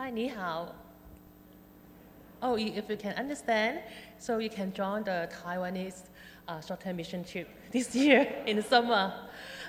[0.00, 0.66] Hi.
[2.40, 3.80] Oh, if you can understand,
[4.18, 6.04] so you can join the Taiwanese
[6.48, 9.12] uh, short-term mission trip this year in the summer.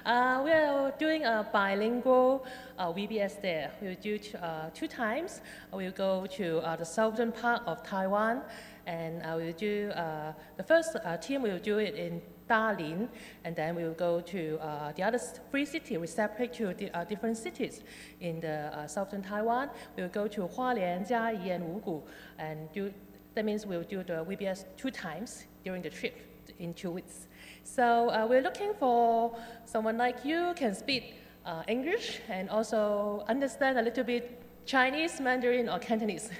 [0.05, 2.45] Uh, we are doing a bilingual
[2.79, 3.71] uh, VBS there.
[3.81, 5.41] We'll do t- uh, two times.
[5.73, 8.41] We'll go to uh, the southern part of Taiwan,
[8.85, 13.07] and uh, we'll do uh, the first uh, team will do it in Dalian,
[13.45, 15.19] and then we will go to uh, the other
[15.49, 15.97] three cities.
[15.97, 17.81] We separate to the, uh, different cities
[18.19, 19.69] in the uh, southern Taiwan.
[19.95, 22.01] We will go to Hualien, Jiayi, and Wugu,
[22.37, 22.93] and do,
[23.35, 26.15] that means we'll do the VBS two times during the trip
[26.59, 27.27] in two weeks.
[27.63, 31.15] So uh, we're looking for someone like you can speak
[31.45, 36.29] uh, English and also understand a little bit Chinese, Mandarin, or Cantonese.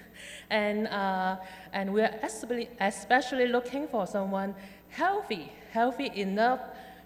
[0.49, 1.37] And, uh,
[1.71, 4.53] and we're especially, especially looking for someone
[4.89, 6.59] healthy, healthy enough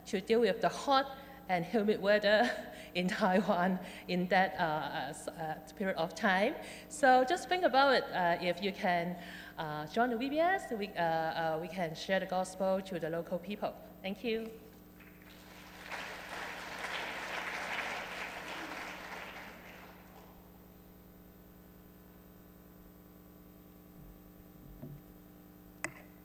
[0.08, 1.16] to deal with the hot
[1.48, 2.50] and humid weather
[2.96, 6.56] in Taiwan in that uh, uh, period of time.
[6.90, 8.04] So just think about it.
[8.14, 9.16] Uh, if you can
[9.60, 13.74] uh, join the VBS, we, uh, we can share the gospel to the local people.
[14.02, 14.50] Thank you.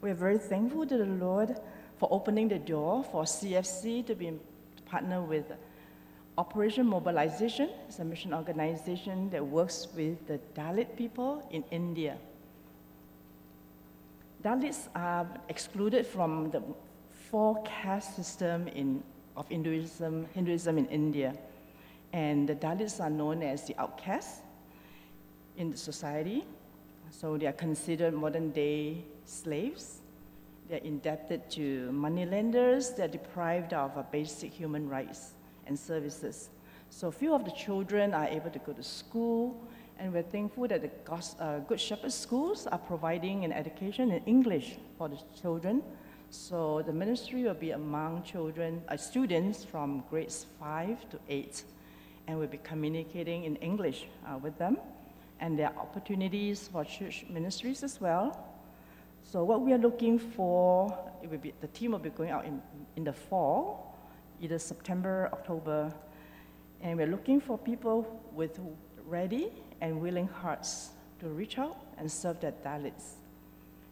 [0.03, 1.57] We're very thankful to the Lord
[1.99, 5.53] for opening the door for CFC to be to partner with
[6.39, 7.69] Operation Mobilization.
[7.87, 12.17] It's a mission organization that works with the Dalit people in India.
[14.43, 16.63] Dalits are excluded from the
[17.31, 19.03] four caste system in,
[19.37, 21.35] of Hinduism, Hinduism in India.
[22.15, 24.41] And the Dalits are known as the outcasts
[25.59, 26.47] in the society.
[27.11, 30.01] So they are considered modern day slaves.
[30.69, 32.91] They're indebted to moneylenders.
[32.91, 35.33] They're deprived of uh, basic human rights
[35.67, 36.51] and services.
[36.91, 39.57] So few of the children are able to go to school,
[39.99, 44.77] and we're thankful that the uh, Good Shepherd schools are providing an education in English
[44.99, 45.83] for the children.
[46.31, 51.65] So the ministry will be among children, uh, students from grades five to eight,
[52.27, 54.79] and we'll be communicating in English uh, with them.
[55.41, 58.50] And there are opportunities for church ministries as well.
[59.31, 62.47] So what we are looking for, it will be, the team will be going out
[62.47, 62.61] in,
[62.97, 63.97] in the fall,
[64.41, 65.95] either September, October,
[66.81, 68.59] and we're looking for people with
[69.07, 73.19] ready and willing hearts to reach out and serve their Dalits.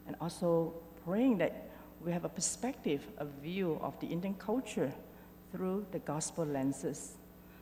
[0.07, 0.73] And also
[1.05, 1.69] praying that
[2.01, 4.91] we have a perspective, a view of the Indian culture
[5.53, 7.15] through the gospel lenses.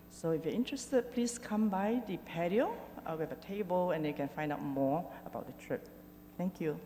[0.09, 2.73] So if you're interested, please come by the patio.
[3.05, 5.87] Uh, we have a table and you can find out more about the trip.
[6.39, 6.79] Thank you.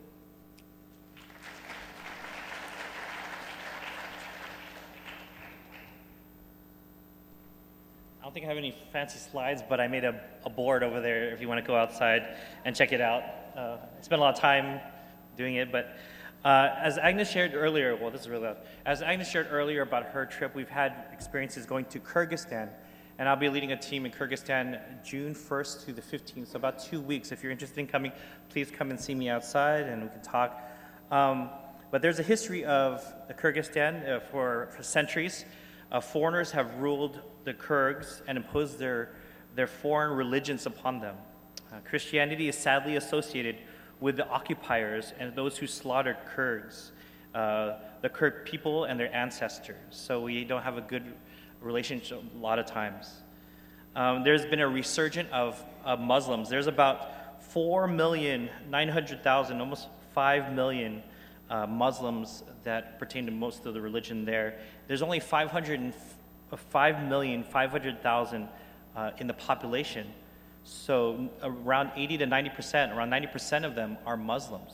[8.22, 11.02] I don't think I have any fancy slides, but I made a, a board over
[11.02, 13.24] there if you want to go outside and check it out.
[13.58, 14.80] Uh, I spent a lot of time
[15.36, 15.98] doing it, but
[16.46, 18.58] uh, as Agnes shared earlier, well, this is really loud.
[18.86, 22.70] As Agnes shared earlier about her trip, we've had experiences going to Kyrgyzstan,
[23.18, 26.78] and I'll be leading a team in Kyrgyzstan June 1st to the 15th, so about
[26.78, 27.32] two weeks.
[27.32, 28.12] If you're interested in coming,
[28.50, 30.62] please come and see me outside and we can talk.
[31.10, 31.50] Um,
[31.90, 35.44] but there's a history of Kyrgyzstan uh, for, for centuries.
[35.92, 39.10] Uh, foreigners have ruled the Kyrgyz and imposed their,
[39.56, 41.18] their foreign religions upon them.
[41.72, 43.58] Uh, Christianity is sadly associated
[44.00, 46.90] with the occupiers and those who slaughtered Kyrgyz,
[47.36, 49.76] uh, the Kyrgyz people and their ancestors.
[49.90, 51.14] So we don't have a good
[51.62, 53.22] relationship a lot of times.
[53.96, 56.48] Um, there's been a resurgence of, of Muslims.
[56.48, 61.04] There's about 4,900,000, almost 5 million
[61.52, 64.58] uh, Muslims that pertain to most of the religion there.
[64.88, 66.16] There's only 500 and f-
[66.54, 68.48] uh, 5,500,000
[68.96, 70.08] uh, in the population.
[70.64, 74.72] So around 80 to 90 percent, around 90 percent of them are Muslims.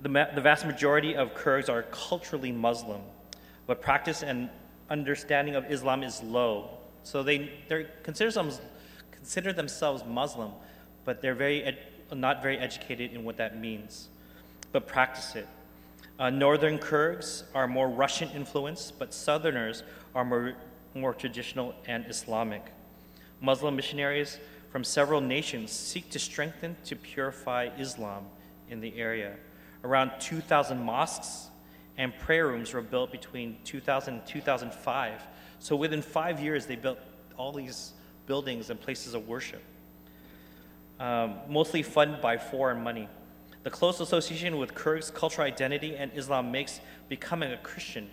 [0.00, 3.02] The, ma- the vast majority of Kyrgyz are culturally Muslim,
[3.66, 4.48] but practice and
[4.88, 6.70] understanding of Islam is low.
[7.02, 7.50] So they
[8.04, 8.60] consider themselves,
[9.10, 10.52] consider themselves Muslim,
[11.04, 11.78] but they're very ed-
[12.12, 14.08] not very educated in what that means,
[14.72, 15.48] but practice it.
[16.18, 20.54] Uh, Northern Kyrgyz are more Russian influenced, but Southerners are more,
[20.94, 22.72] more traditional and Islamic.
[23.40, 24.38] Muslim missionaries
[24.72, 28.24] from several nations seek to strengthen to purify Islam
[28.68, 29.36] in the area.
[29.84, 31.50] Around 2,000 mosques
[31.96, 35.22] and prayer rooms were built between 2000 and 2005.
[35.60, 36.98] So within five years, they built
[37.36, 37.92] all these
[38.26, 39.62] buildings and places of worship,
[40.98, 43.08] um, mostly funded by foreign money.
[43.64, 48.08] The close association with Kyrgyz cultural identity and Islam makes becoming a Christian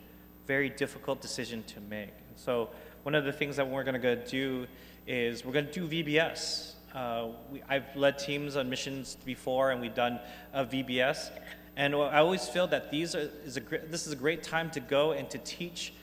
[0.47, 2.13] very difficult decision to make.
[2.35, 2.69] So
[3.03, 4.67] one of the things that we're going to do
[5.07, 6.73] is we're going to do VBS.
[6.93, 10.19] Uh, we, I've led teams on missions before, and we've done
[10.53, 11.31] uh, VBS.
[11.75, 14.79] And I always feel that these are, is a, this is a great time to
[14.79, 15.93] go and to teach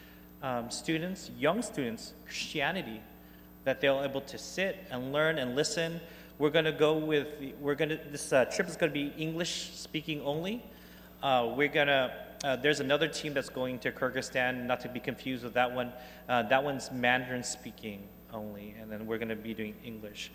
[0.42, 3.00] um, students, young students, Christianity,
[3.64, 6.00] that they're able to sit and learn and listen.
[6.42, 7.28] We're going to go with,
[7.60, 10.60] we're going to, this uh, trip is going to be English speaking only.
[11.22, 12.12] Uh, we're going to,
[12.42, 15.92] uh, there's another team that's going to Kyrgyzstan, not to be confused with that one.
[16.28, 20.32] Uh, that one's Mandarin speaking only, and then we're going to be doing English.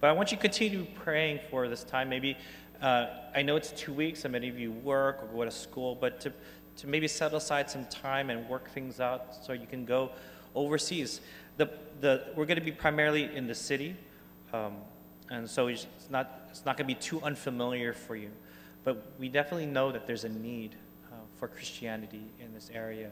[0.00, 2.08] But I want you to continue praying for this time.
[2.08, 2.38] Maybe,
[2.80, 5.94] uh, I know it's two weeks, and many of you work or go to school,
[5.94, 6.32] but to,
[6.76, 10.10] to maybe set aside some time and work things out so you can go
[10.54, 11.20] overseas.
[11.58, 11.68] The,
[12.00, 13.94] the, we're going to be primarily in the city,
[14.54, 14.78] um,
[15.30, 18.30] and so it's not, it's not going to be too unfamiliar for you.
[18.82, 20.74] But we definitely know that there's a need
[21.10, 23.10] uh, for Christianity in this area.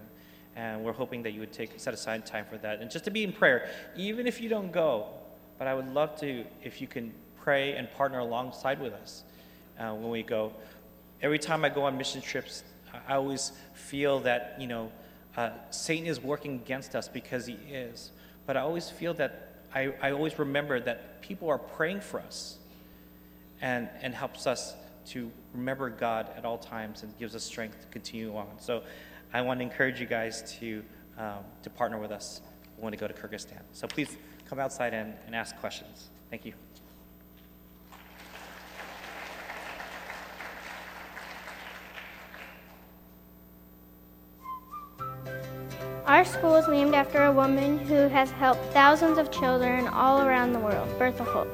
[0.56, 2.80] And we're hoping that you would take set aside time for that.
[2.80, 5.06] And just to be in prayer, even if you don't go,
[5.58, 9.22] but I would love to, if you can pray and partner alongside with us
[9.78, 10.52] uh, when we go.
[11.22, 12.64] Every time I go on mission trips,
[13.08, 14.90] I always feel that, you know,
[15.36, 18.10] uh, Satan is working against us because he is.
[18.46, 22.58] But I always feel that, I, I always remember that people are praying for us
[23.60, 24.74] and, and helps us
[25.08, 28.48] to remember God at all times and gives us strength to continue on.
[28.60, 28.82] So
[29.32, 30.82] I want to encourage you guys to,
[31.18, 32.40] um, to partner with us
[32.76, 33.60] when we go to Kyrgyzstan.
[33.72, 34.16] So please
[34.48, 36.08] come outside and, and ask questions.
[36.30, 36.52] Thank you.
[46.18, 50.52] Our school is named after a woman who has helped thousands of children all around
[50.52, 51.46] the world, Bertha Holt.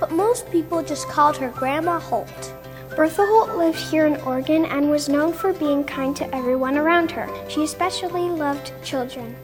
[0.00, 2.52] But most people just called her Grandma Holt.
[2.96, 7.12] Bertha Holt lived here in Oregon and was known for being kind to everyone around
[7.12, 7.28] her.
[7.48, 9.36] She especially loved children.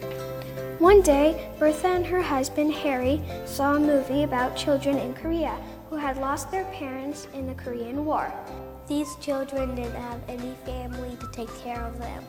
[0.80, 5.56] One day, Bertha and her husband Harry saw a movie about children in Korea
[5.88, 8.32] who had lost their parents in the Korean War.
[8.88, 12.24] These children didn't have any family to take care of them.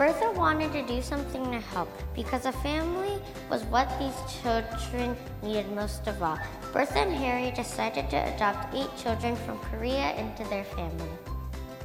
[0.00, 3.20] Bertha wanted to do something to help because a family
[3.50, 6.38] was what these children needed most of all.
[6.72, 11.10] Bertha and Harry decided to adopt eight children from Korea into their family.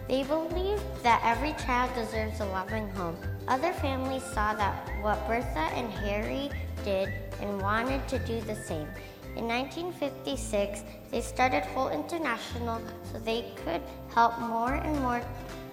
[0.07, 3.17] They believed that every child deserves a loving home.
[3.49, 6.49] Other families saw that what Bertha and Harry
[6.85, 7.11] did
[7.41, 8.87] and wanted to do the same.
[9.35, 13.81] In 1956, they started Holt International so they could
[14.13, 15.21] help more and more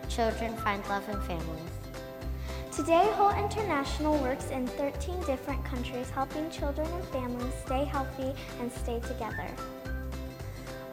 [0.08, 1.71] children find love and families.
[2.72, 8.72] Today, Holt International works in 13 different countries, helping children and families stay healthy and
[8.72, 9.46] stay together.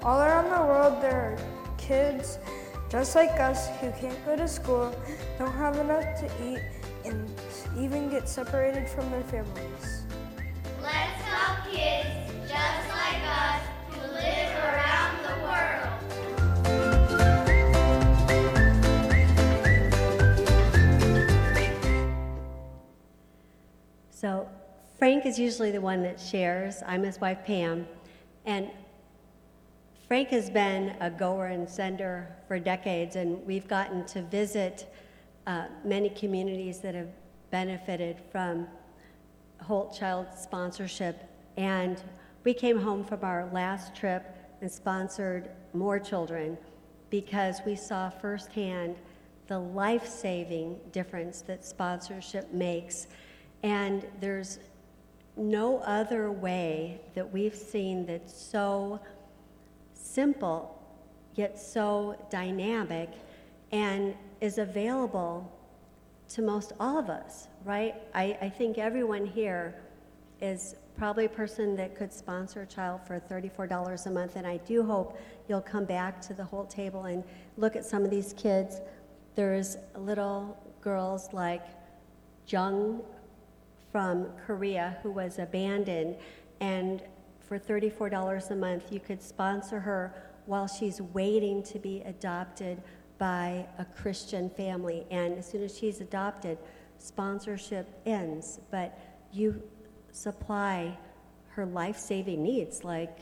[0.04, 2.38] All around the world, there are kids
[2.90, 4.94] just like us who can't go to school,
[5.38, 6.60] don't have enough to eat,
[7.06, 7.32] and
[7.78, 10.04] even get separated from their families.
[10.82, 12.10] Let's help kids
[12.42, 13.62] just like us
[13.92, 14.79] who live around
[25.30, 26.82] is usually the one that shares.
[26.88, 27.88] I'm his wife, Pam.
[28.48, 28.72] And
[30.08, 34.92] Frank has been a goer and sender for decades, and we've gotten to visit
[35.46, 37.10] uh, many communities that have
[37.52, 38.68] benefited from
[39.62, 41.24] Holt Child sponsorship.
[41.58, 42.02] And
[42.44, 46.58] we came home from our last trip and sponsored more children
[47.12, 48.96] because we saw firsthand
[49.46, 53.06] the life saving difference that sponsorship makes
[53.64, 54.60] and there's
[55.40, 59.00] no other way that we've seen that's so
[59.94, 60.76] simple
[61.36, 63.10] yet so dynamic
[63.72, 65.50] and is available
[66.28, 67.96] to most all of us, right?
[68.14, 69.76] I, I think everyone here
[70.42, 74.58] is probably a person that could sponsor a child for $34 a month, and I
[74.58, 75.18] do hope
[75.48, 77.24] you'll come back to the Holt table and
[77.58, 78.82] look at some of these kids.
[79.36, 81.66] There's little girls like
[82.48, 83.02] Jung
[83.92, 86.18] from Korea who was abandoned,
[86.60, 87.02] and
[87.40, 90.14] for $34 a month, you could sponsor her
[90.46, 92.82] while she's waiting to be adopted
[93.18, 95.06] by a Christian family.
[95.12, 96.58] And as soon as she's adopted,
[96.98, 98.98] sponsorship ends, but
[99.32, 99.62] you
[100.12, 100.98] supply
[101.50, 103.20] her life saving needs like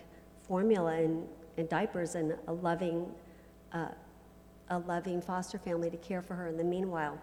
[0.48, 3.12] formula and, and diapers and a loving,
[3.74, 3.90] uh,
[4.70, 7.20] a loving foster family to care for her in the meanwhile.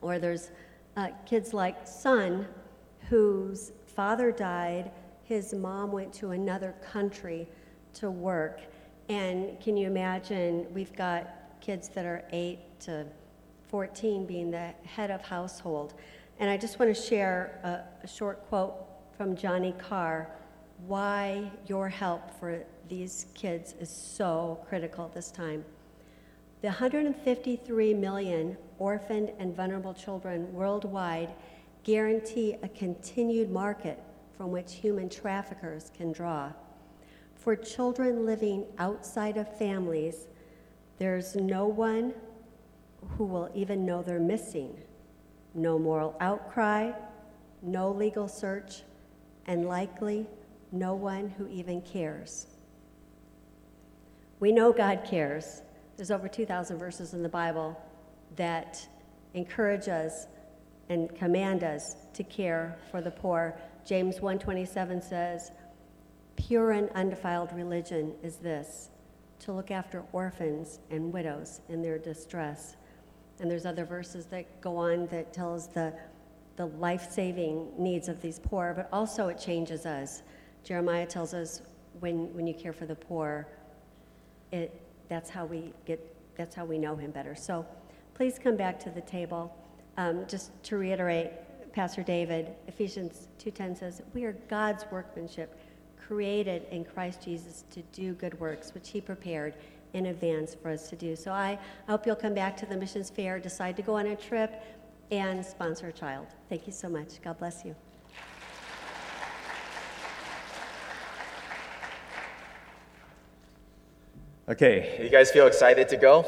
[0.00, 0.50] Or there's
[0.96, 2.46] uh, kids like Sun,
[3.12, 4.90] whose father died,
[5.24, 7.46] his mom went to another country
[7.92, 8.62] to work.
[9.10, 10.66] And can you imagine?
[10.72, 13.04] We've got kids that are 8 to
[13.68, 15.92] 14 being the head of household.
[16.40, 18.76] And I just want to share a, a short quote
[19.14, 20.30] from Johnny Carr
[20.86, 25.66] why your help for these kids is so critical this time.
[26.62, 31.28] The 153 million orphaned and vulnerable children worldwide
[31.84, 33.98] guarantee a continued market
[34.36, 36.52] from which human traffickers can draw.
[37.34, 40.26] For children living outside of families,
[40.98, 42.14] there's no one
[43.16, 44.76] who will even know they're missing.
[45.54, 46.92] No moral outcry,
[47.60, 48.82] no legal search,
[49.46, 50.26] and likely
[50.70, 52.46] no one who even cares.
[54.40, 55.62] We know God cares.
[55.96, 57.80] There's over 2,000 verses in the Bible
[58.36, 58.86] that
[59.34, 60.26] encourage us
[60.92, 63.56] and command us to care for the poor.
[63.84, 65.50] James 1:27 says,
[66.36, 68.90] "Pure and undefiled religion is this,
[69.38, 72.76] to look after orphans and widows in their distress."
[73.40, 75.94] And there's other verses that go on that tells the
[76.56, 80.22] the life-saving needs of these poor, but also it changes us.
[80.62, 81.62] Jeremiah tells us
[82.00, 83.48] when when you care for the poor,
[84.50, 84.78] it
[85.08, 86.00] that's how we get
[86.36, 87.34] that's how we know him better.
[87.34, 87.64] So
[88.12, 89.56] please come back to the table.
[89.96, 91.30] Um, just to reiterate,
[91.72, 95.54] Pastor David, Ephesians 2:10 says, "We are God's workmanship,
[95.96, 99.54] created in Christ Jesus to do good works, which He prepared
[99.92, 102.76] in advance for us to do." So I, I hope you'll come back to the
[102.76, 104.62] missions fair, decide to go on a trip,
[105.10, 106.26] and sponsor a child.
[106.48, 107.20] Thank you so much.
[107.22, 107.74] God bless you.
[114.48, 116.26] Okay, you guys feel excited to go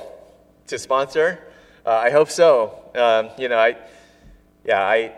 [0.68, 1.53] to sponsor?
[1.86, 2.80] Uh, I hope so.
[2.94, 3.76] Um, you know, I,
[4.64, 5.12] yeah, I,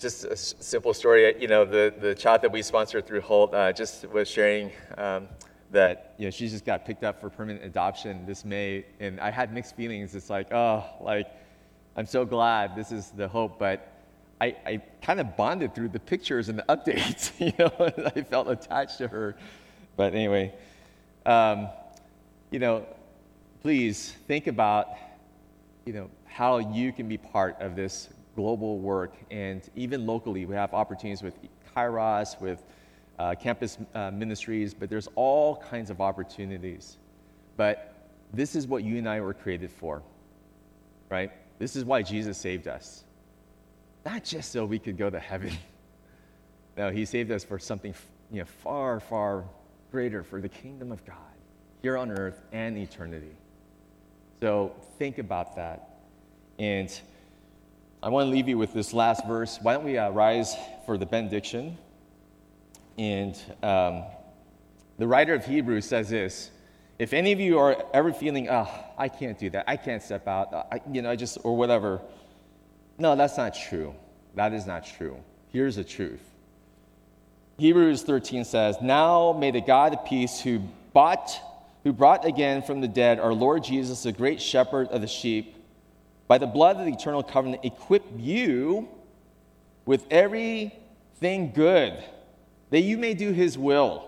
[0.00, 1.40] just a simple story.
[1.40, 5.28] You know, the, the child that we sponsored through Holt uh, just was sharing um,
[5.70, 8.84] that, you know, she just got picked up for permanent adoption this May.
[8.98, 10.16] And I had mixed feelings.
[10.16, 11.28] It's like, oh, like,
[11.96, 13.56] I'm so glad this is the hope.
[13.56, 13.88] But
[14.40, 17.30] I, I kind of bonded through the pictures and the updates.
[17.38, 19.36] You know, I felt attached to her.
[19.96, 20.52] But anyway,
[21.24, 21.68] um,
[22.50, 22.86] you know,
[23.62, 24.88] please think about,
[25.88, 29.14] you know, how you can be part of this global work.
[29.30, 31.34] And even locally, we have opportunities with
[31.74, 32.62] Kairos, with
[33.18, 36.98] uh, campus uh, ministries, but there's all kinds of opportunities.
[37.56, 37.94] But
[38.34, 40.02] this is what you and I were created for,
[41.08, 41.32] right?
[41.58, 43.04] This is why Jesus saved us.
[44.04, 45.56] Not just so we could go to heaven.
[46.76, 47.94] no, he saved us for something
[48.30, 49.44] you know, far, far
[49.90, 51.16] greater, for the kingdom of God
[51.80, 53.34] here on earth and eternity.
[54.40, 55.88] So think about that.
[56.58, 56.88] And
[58.02, 59.58] I want to leave you with this last verse.
[59.60, 60.54] Why don't we uh, rise
[60.86, 61.76] for the benediction?
[62.96, 64.04] And um,
[64.98, 66.50] the writer of Hebrews says this
[66.98, 70.28] If any of you are ever feeling, oh, I can't do that, I can't step
[70.28, 72.00] out, I, you know, I just, or whatever.
[72.98, 73.94] No, that's not true.
[74.34, 75.16] That is not true.
[75.52, 76.20] Here's the truth.
[77.58, 80.60] Hebrews 13 says, Now may the God of peace who
[80.92, 81.40] bought
[81.84, 85.54] who brought again from the dead our Lord Jesus, the great shepherd of the sheep,
[86.26, 88.88] by the blood of the eternal covenant, equip you
[89.86, 92.02] with everything good,
[92.70, 94.04] that you may do his will.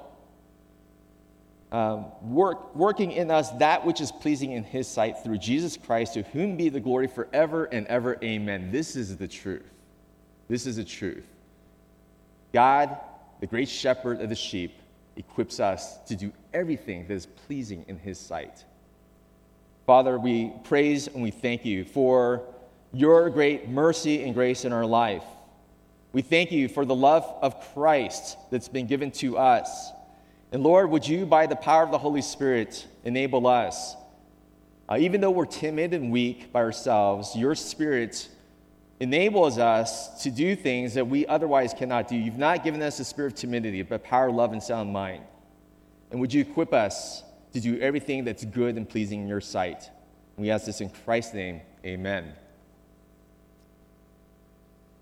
[1.73, 6.15] Um, work, working in us that which is pleasing in his sight through Jesus Christ,
[6.15, 8.19] to whom be the glory forever and ever.
[8.23, 8.73] Amen.
[8.73, 9.71] This is the truth.
[10.49, 11.25] This is the truth.
[12.53, 12.99] God,
[13.39, 14.75] the great shepherd of the sheep,
[15.21, 18.65] equips us to do everything that is pleasing in His sight.
[19.87, 22.43] Father, we praise and we thank you for
[22.93, 25.25] your great mercy and grace in our life.
[26.13, 29.91] We thank you for the love of Christ that's been given to us.
[30.53, 33.95] And Lord, would you, by the power of the Holy Spirit, enable us,
[34.89, 38.29] uh, even though we're timid and weak by ourselves, your Spirit
[39.01, 42.17] enables us to do things that we otherwise cannot do.
[42.17, 45.25] You've not given us a spirit of timidity, but power, love, and sound mind.
[46.11, 47.25] And would you equip us
[47.55, 49.91] to do everything that's good and pleasing in your sight?
[50.37, 51.61] we ask this in Christ's name.
[51.85, 52.33] Amen.